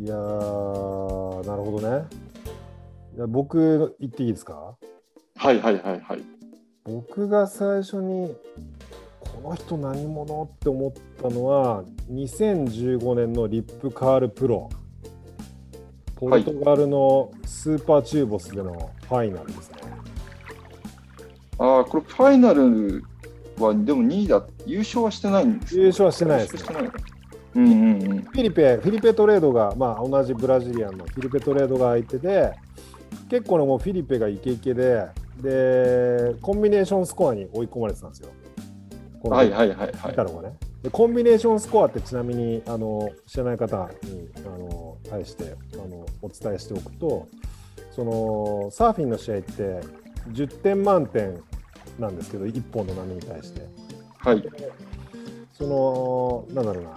[0.00, 2.06] ー、いやー、なるほどね。
[3.16, 4.76] いや僕、言っていいですか？
[5.36, 6.22] はいはいはいはい。
[6.84, 8.34] 僕が最初に
[9.20, 10.92] この人何者って思っ
[11.22, 14.68] たのは2015年のリップカールプロ
[16.16, 19.81] ポルトガルのスーパーチューボスでのファイナルですね。
[21.58, 23.04] ああ、これファイナル
[23.58, 26.58] はでも2位だ、優勝はしてないんです優勝はしてないです、ね。
[26.60, 26.90] してない
[27.54, 32.54] うんうんうん、フィリペ、フィリペトレードが、まあ、同じブラジリアンのフィリペトレードが相手で、
[33.28, 35.06] 結構ね、もうフィリペがイケイケで、
[35.38, 38.30] で、コンビネーションスコアに追い込まれてたんですよ。
[39.24, 40.12] はいはいはいはい。
[40.12, 47.28] いたのがねでコンビネーションスコアってちなみにあの知らない方にあの対してあのお伝えしておくと
[47.92, 49.80] そのサーフィンの試合って
[50.30, 51.40] 10点満点
[51.98, 53.66] なんですけど1本の波に対して
[54.18, 54.44] はい。
[55.52, 56.94] そのなんだろうな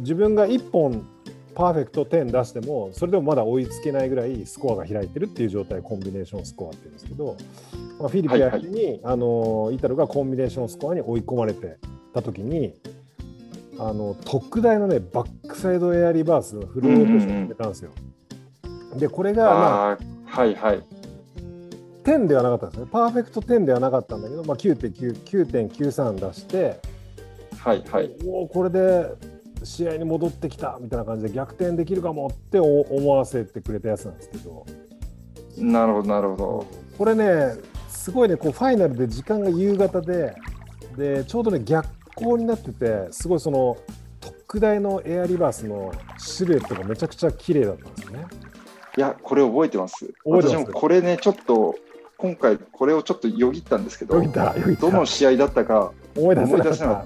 [0.00, 1.06] 自分が1本
[1.54, 7.36] パーフェクト10出してもそれでもまだ追いつけないぐらいスコアが開いてるっていう状態コンビネーションスコアっていうんですけど、
[8.00, 11.78] まあ、フィリピン相手に、あのイタロがコンビネーションスコアに追い込まれて
[12.12, 12.74] た時に
[13.78, 17.90] あの特大のねバックサイドエアリバースのフルオートしてたんですよ。
[18.96, 19.50] でこれが、ま
[19.92, 20.82] あ、はいはい。
[22.04, 26.80] 10ではなかったんですねパーフェクト10ではなかったんだけど、まあ、9.9 9.93出して
[27.58, 28.14] はいはい。
[28.26, 29.06] おおこれで
[29.62, 34.66] 試合に戻ってきたみたいな感じで逆転できるかもって思わせてくれたやつなんですけど
[35.56, 36.66] なるほどなるほど。
[36.98, 37.54] これね
[37.88, 40.34] すごいねこうファイナルで時間が夕方で
[40.96, 43.78] でちょうどね逆光になっててすごいその
[44.20, 48.26] 特大のエアリバースのシルエットがめちゃくちゃ綺麗だったんですよね。
[48.96, 50.06] いや、これ覚えてます。
[50.24, 50.48] 覚えてます？
[50.50, 51.74] 私もこれね、ちょっと、
[52.24, 56.74] 今回これをちょっとよぎったんですけど、どの試合だったか、思い出せなかっ。
[56.74, 57.02] った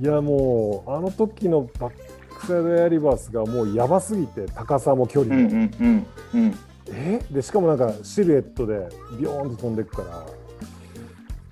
[0.00, 1.92] いやもうあの時のバッ
[2.40, 5.40] クサイドエアリバースがもうやばすぎて高さも距離も。
[5.40, 6.54] うんうんうんうん。
[6.88, 7.22] え？
[7.30, 10.26] でしかもなんかシルエットでビヨーンと飛んでいくから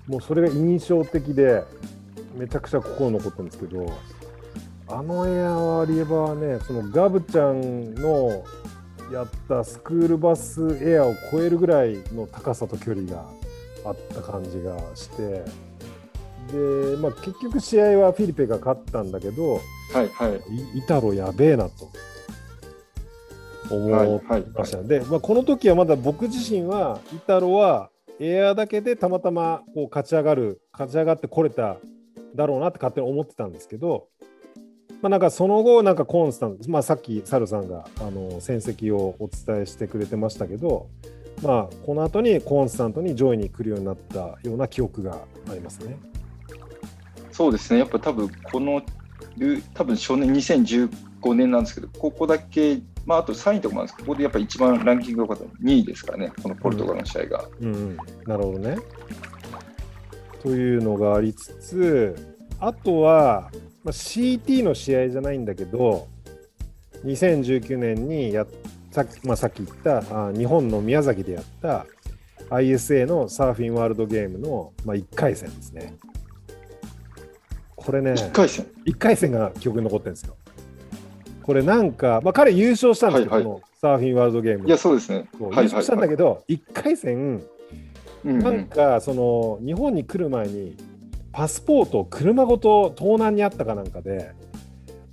[0.07, 1.63] もうそれが印象的で
[2.35, 3.85] めちゃくちゃ心に残ってるんですけど
[4.89, 8.43] あのエアリバーねそのガブちゃんの
[9.11, 13.25] やったスクールバスエアを超えるぐらいの高さと距離が
[13.85, 15.43] あった感じがして
[16.51, 19.61] で、まあ、結局試合はフィリペが勝ったんだけど
[19.93, 20.75] はいはい。
[20.75, 21.89] イイタロやべえなと
[23.69, 24.87] 思はいっはいましたね。
[24.87, 27.89] で、まあ、この時はまだ僕自身はイタロは
[28.19, 31.77] エアだけでたまたまこう勝ち上がる勝ち上がってこれた
[32.35, 34.07] だろうなって勝手に思ってたんですけど、
[35.05, 40.87] まあ、なんかその後なんかコンスタント、まあ、さっきサルさんがあの戦績をお伝えしてくれてましたけど、
[41.43, 45.95] まあ、この後にコンスタントに上位に来るようになったような記憶がありますね。
[47.31, 48.81] そうですね、やっぱ多分この、
[49.37, 57.45] ル多分初年2015年なんですけど、ここだけ、まあ、あと3位とかもあるんですけど、ここでやっぱ一番ランキングが良かったの2位ですからね、このポルトガルの試合が。
[57.61, 58.77] うんうん、なるほどね。
[60.41, 63.51] というのがありつつ、あとは、
[63.85, 66.07] まあ、CT の試合じゃないんだけど、
[67.05, 68.47] 2019年にやっ
[68.91, 71.85] さっき,、まあ、さっき言ったあ日本の宮崎でやった
[72.49, 75.95] ISA のサーフィンワールドゲームの、まあ、1回戦ですね。
[77.75, 80.35] これね、1回戦？1回戦が記憶に残ってるんですよ。
[81.43, 85.27] これなんか、まあ、彼優勝したんですけど、はいはいサーフィンワールドゲームいや、そうですね。
[85.39, 87.43] 優勝したんだけど、1回戦、うん
[88.23, 90.75] うんなんかその日本に来る前に
[91.35, 94.31] パスポートを車ごと盗難にあったかなんかで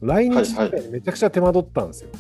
[0.00, 2.10] 来日時代にめちゃくちゃ手間取ったんですよ。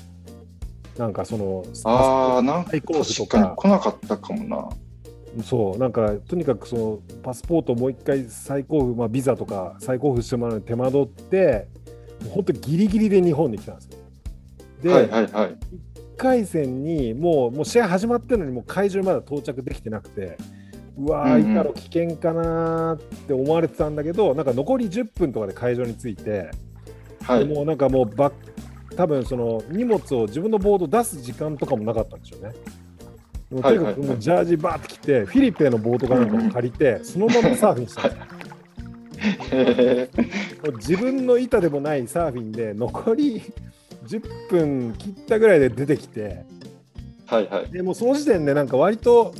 [0.98, 2.82] なんかそのああ、なんか確
[3.28, 4.68] かに来なかったかもな。
[5.44, 11.68] そうなんかとにかくそのパスポートをもう一回再交付、まあ、ビザとか再交付してもらうのに手間取って
[12.28, 13.98] 本当ギリギリで日本に来たんですよ。
[14.82, 15.50] で、はいはいはい。
[15.50, 15.56] 1
[16.16, 20.36] 回戦にもうもう試合始まってるのにもう会場にまだ到着できてなくて
[21.04, 26.50] うわー、うんうんイタロ危険かなーって思われてたんだけどなんか残り10分とかで会場に着いて、
[27.22, 27.46] はい。
[27.46, 28.32] でもうなんかもうバッ
[28.96, 32.52] 多分その荷物を自分のボード出す時間とかもなかったんでしょうね。
[33.60, 39.60] とにかくもうジャージバーって着て、フィリペのボードかなんかも借りて、 そのままサーフィンしたんですよ。
[39.60, 40.10] へ
[40.64, 43.42] もう自分の板でもないサーフィンで残り
[44.06, 47.70] 10分切ったぐらいで出てきて、ーはいはい。
[47.70, 49.34] でもうその時点でなんか割と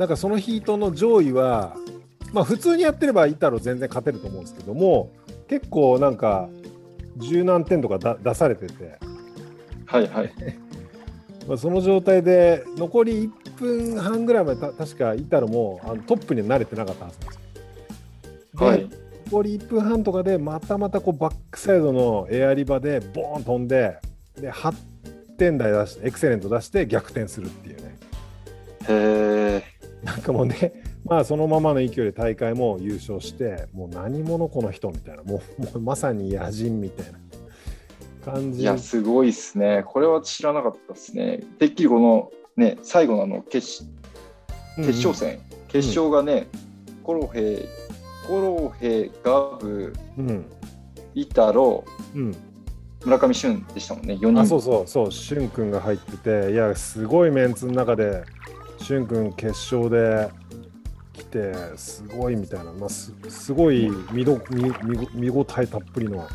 [0.00, 1.76] なんかそのヒートの上位は
[2.32, 5.12] まあ普通にやってればイタロ全然勝てると思うんですけども
[5.46, 6.48] 結構なんか
[7.18, 8.98] 十何点とかだ出されてて、
[9.84, 10.32] はいはい。
[11.46, 17.34] まあ、その状態で残り1分半ぐらいまでた確かイタロもあのトップには慣れてなかったはずなんです
[18.54, 18.60] よ。
[18.60, 18.88] ではい。
[19.26, 23.98] 残り1分半とかでまたまたこうバックサイドのエアリバでボーン飛んで
[24.40, 24.74] で8
[25.36, 27.98] 点台出してエクセレント出して逆転するっていうね。
[28.88, 29.79] へえ。
[30.02, 37.18] なんかもうね、まあそのままの勢いで大会も優勝して、もう何者この人みたいな、もうもうまさに野人みたいな
[38.24, 38.60] 感じ。
[38.60, 39.84] いや、すごいですね。
[39.86, 41.40] これは知らなかったですね。
[41.58, 43.84] てっきりこのね、最後のあの決
[44.78, 46.46] うん決勝戦、決勝がね、
[47.02, 47.68] コロヘイ、
[48.26, 50.44] コロヘイ、ガブ、うん。
[51.14, 51.84] イタロ、
[52.14, 52.36] うん。
[53.04, 54.40] 村上俊でしたもんね、4人。
[54.40, 58.22] あ、そうそう、そう、しゅんくんが入ってて、いや、すごいメンツの中で、
[58.80, 60.30] しゅんくん決勝で
[61.12, 66.26] 来て、すごいみたいな、まあ、すすごい見ど見見見応えたっぷりの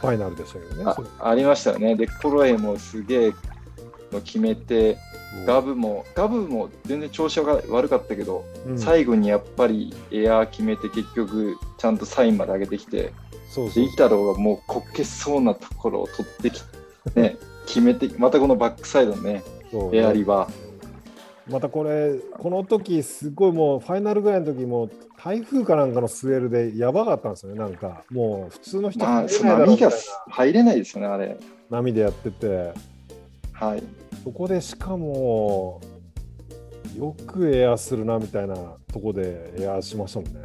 [0.00, 0.84] ファイナルでしたけどね。
[1.18, 1.94] あありましたよね。
[1.96, 3.32] で、コロヘイもすげえ
[4.12, 4.98] の決めて、
[5.46, 8.78] ガブも、ガブも全然調子が悪かったけど、うん。
[8.78, 13.12] 最後にやっぱりエアー決めて結局ちゃんとサインまで上げてきて、
[13.50, 16.62] そうそうでイタロがもうこけそうなところを取ってき
[17.14, 19.42] て、ね、 決めて、またこのバックサイドのね、
[19.92, 20.48] エアリバ
[21.48, 24.88] またこれ、この時すごいもう、ファイナルぐらいの時も、
[25.22, 29.90] 台風かなんかのスウェルでやばかったんですよね、なんか、もう普通の人まあ、入れそな波が
[30.28, 31.28] 入れないですよね、あれ。
[31.70, 32.72] な波でやってて、
[33.52, 33.82] はい。
[34.24, 35.80] そこでしかも、
[36.96, 38.54] よくエアするなみたいな
[38.92, 40.40] とこでエアしましたもんね。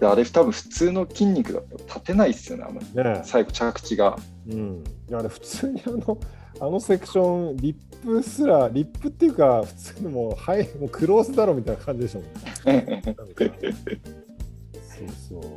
[0.00, 4.18] であれ、多分普通の筋肉だと立てないですよね、あね最後着地が。
[4.48, 6.18] うん、いやあれ普通にあの
[6.58, 13.02] あのセクションリップすらリップっていうか普通にもう,、はい、もうクローズだろみたいな感じでしたもんね。
[13.04, 15.48] なんかそうそ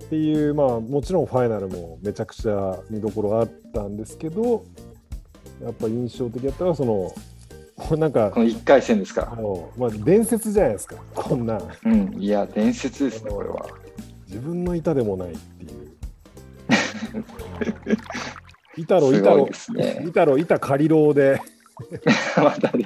[0.00, 4.64] うっていうまあもちろんファイナルもめちゃくちゃ見どころがあったんですけど
[5.62, 7.14] やっぱ印象的だったのはその
[7.76, 9.36] こうなんかこの1回戦ですか？
[9.76, 13.66] まあ、伝説じゃないですかこんなんうん、いや、伝説ですね、これは。
[14.28, 15.92] 自分の板でもないっていう。
[18.76, 20.04] 板ろ板ろすごいですね。
[20.06, 21.40] 板ろ板借りろうで
[22.36, 22.84] またね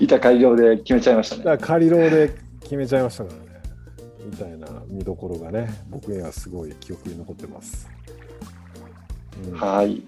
[0.00, 1.42] 板改良で決めちゃいましたね。
[1.42, 3.62] 板借りろうで決めちゃいましたからね
[4.24, 7.88] みたいな見どころがね僕にはすごい記憶に残ってます。
[9.50, 10.02] うんはい。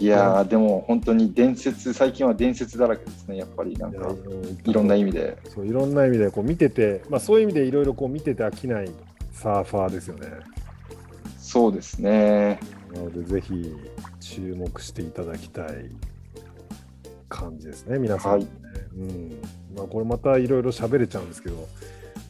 [0.00, 5.36] いやー、でも本当に伝説、最近は伝説だらけですね、やっぱりなんか、うんいろんな意味で。
[5.48, 8.90] そういろんな意味でこう見てて、まあ、そういう意味でいろいろこう見てて飽きない
[9.32, 10.28] サーファーですよね。
[11.36, 12.60] そうですね。
[12.94, 13.74] なのでぜひ
[14.20, 15.90] 注目していただきたい
[17.28, 18.46] 感じですね、皆さん、ね
[18.96, 19.40] うん。
[19.76, 21.68] まあ、これまたいろいろ喋れちゃうんですけど、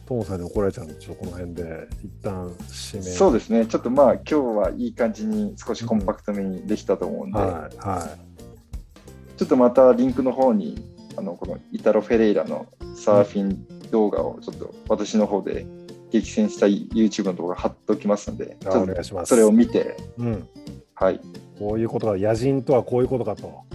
[0.05, 3.03] トモさんに怒られちゃうんで、ちょっとこの辺で一旦締め。
[3.03, 3.65] そうですね。
[3.65, 8.17] ちょっとまあ、今日はいい感じに少しコンパクトめにできたと思うんで、はい、は
[9.37, 10.83] ちょっとまたリンクの方に、
[11.15, 15.65] あの、このイタロ・フェレイラのサーフィン動画をちょっと私の方で
[16.11, 19.29] 激戦したい YouTube の動画貼っておきますので、い、あちょっとお願いします。
[19.29, 20.47] それを見て、うん、
[20.95, 21.21] はい、
[21.59, 23.68] こういうことが、野人とはこういうことかと。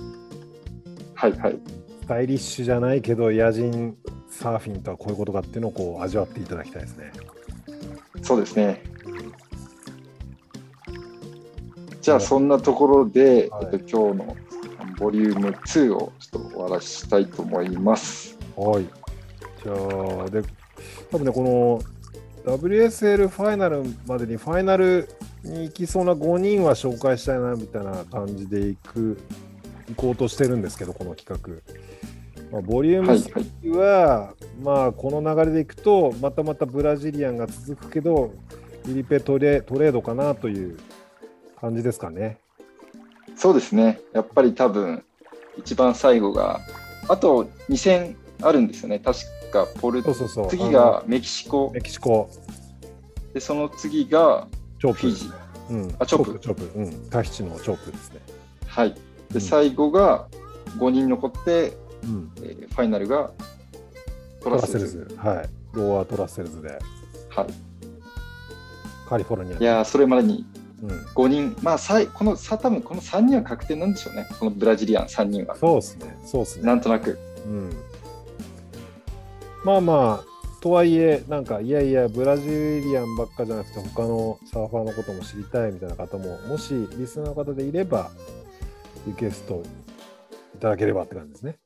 [1.24, 1.58] はい、はい。
[2.02, 3.96] スタイリッシュじゃないけど、野人
[4.28, 7.12] サーフィンとはこういうことかっていうのをこう味わっていただきたいですね。
[8.20, 8.82] そうですね。
[12.02, 14.36] じゃあ、そんなところで、はいえっと、今日の
[14.98, 18.38] ボリューム2をちょっと終わらしたいと思います。
[18.54, 18.84] はい。
[19.62, 20.42] じゃあ、で、
[21.10, 21.80] 多分ね、こ
[22.44, 25.08] の WSL ファイナルまでにファイナル
[25.42, 29.18] に行きそうな5人は紹介したいなみたいな感じで行く、
[29.88, 31.74] 行こうとしてるんですけど、この企画。
[32.50, 33.78] まあ、ボリュームはい、3はい。
[33.78, 38.32] は、まあ、この流れでいくと、またまたブラジリアンが続くけど、
[38.84, 40.78] フィリペトレトレードかなという
[41.60, 42.38] 感じですかね。
[43.36, 44.00] そうですね。
[44.12, 45.04] やっぱり多分、
[45.58, 46.60] 一番最後が、
[47.08, 48.98] あと2戦あるんですよね。
[48.98, 49.20] 確
[49.50, 50.48] か、ポルそうそうそう。
[50.48, 52.30] 次がメキシコメキシコ、
[53.32, 54.46] で、その次が
[54.80, 54.98] チョップ。
[55.00, 55.44] フィジー。
[55.70, 56.78] うん、あチョップチョップ。
[56.78, 57.10] うん。
[57.10, 58.20] タヒチのチョップですね。
[58.66, 58.94] はい。
[59.34, 60.26] で、うん最後が
[60.78, 62.32] 5人残って、うん。
[62.42, 63.30] えーファイナルが
[64.40, 64.93] トトラセルズ。
[64.93, 65.16] トラッセルズ。
[65.16, 65.48] はい。
[65.72, 66.68] ローワートラッセルズで、
[67.28, 67.46] はい。
[69.08, 70.44] カリフォルニアいやーそれまでに
[70.82, 70.90] うん。
[70.90, 75.56] 5人、まあ、最後のさ多分この3人は確定なんでしょうね、このブラジリアン3人は。
[75.56, 76.16] そうですね。
[76.24, 76.64] そうですね。
[76.64, 77.18] なんとなく。
[77.46, 77.70] うん。
[79.64, 88.10] まあまあ、とはいえ、なんか、いやいや、ブラジリアンばっかじゃなくて、他のサーファーのことも知りたいみたいな方も、もしリスナーの方でいれば、
[89.06, 89.62] リクエスト
[90.54, 91.58] いただければって感じですね。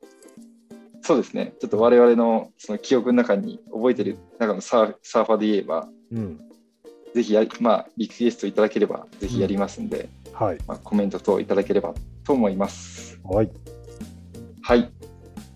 [1.03, 6.41] そうですね、ちょっと我々のその記憶の中に覚えてる中のサーサーファーで言えば、うん。
[7.15, 10.59] ぜひやり、まあ、リクエストいただければ、ぜひやりますんで、はい。
[10.67, 13.19] まあ、コメント等いただければと思います。
[13.25, 13.51] はい。
[14.61, 14.93] はい。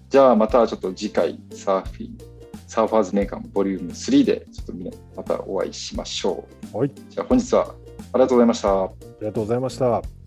[0.09, 2.19] じゃあ、またちょっと次回、サーフィン、
[2.67, 6.79] サーファーズメーカーボリューム3で、ちょっとみんなまたお会いしましょう。
[6.79, 6.91] はい。
[7.11, 7.75] じゃあ、本日は
[8.15, 8.85] ありがとうございました。
[8.85, 10.22] ありがとうございました。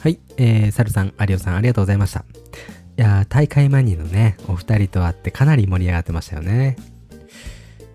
[0.00, 2.20] はい、えー、サルさん、アリオさん、ありがとうございました。
[2.20, 6.76] いや大会マニアのね、お二人と会ってかなり盛り上がってましたよね。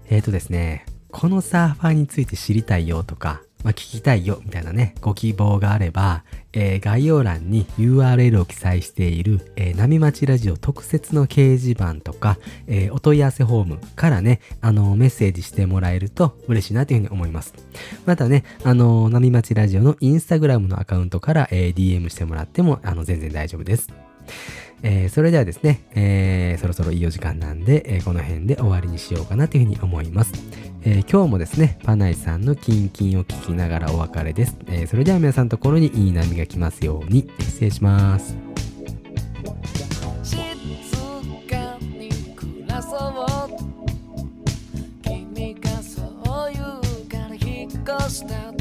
[0.09, 12.37] えーとですね、このサーファーについて知りたいよとか、まあ、聞きたいよみたいなね、ご希望があれば、えー概要欄に URL を記載している、えー波町ラジオ特設の掲示板とか、
[12.67, 17.53] えーお問い合わせフォームからね、あのメッセージしてもらえると嬉しいなというふうに思います。
[18.05, 23.89] またね、あの波町ラジオのインスタグラムのアカウントから、えー DM してもらっても、あの、全然大丈夫です。
[24.83, 30.33] えーそれではですね、えーそろそろいいお時間なんで、えーこの辺で終わりにしようかなというふうに思います。
[30.83, 34.57] えー今日もですね、パナイさんのキンキンを聞きながらお別れです。
[34.67, 38.35] えーそれでは皆さんのところにいい波が来ますように、失礼します。
[40.23, 43.51] 静かに暮らそう
[45.03, 48.60] 君がそう言うから引っ越した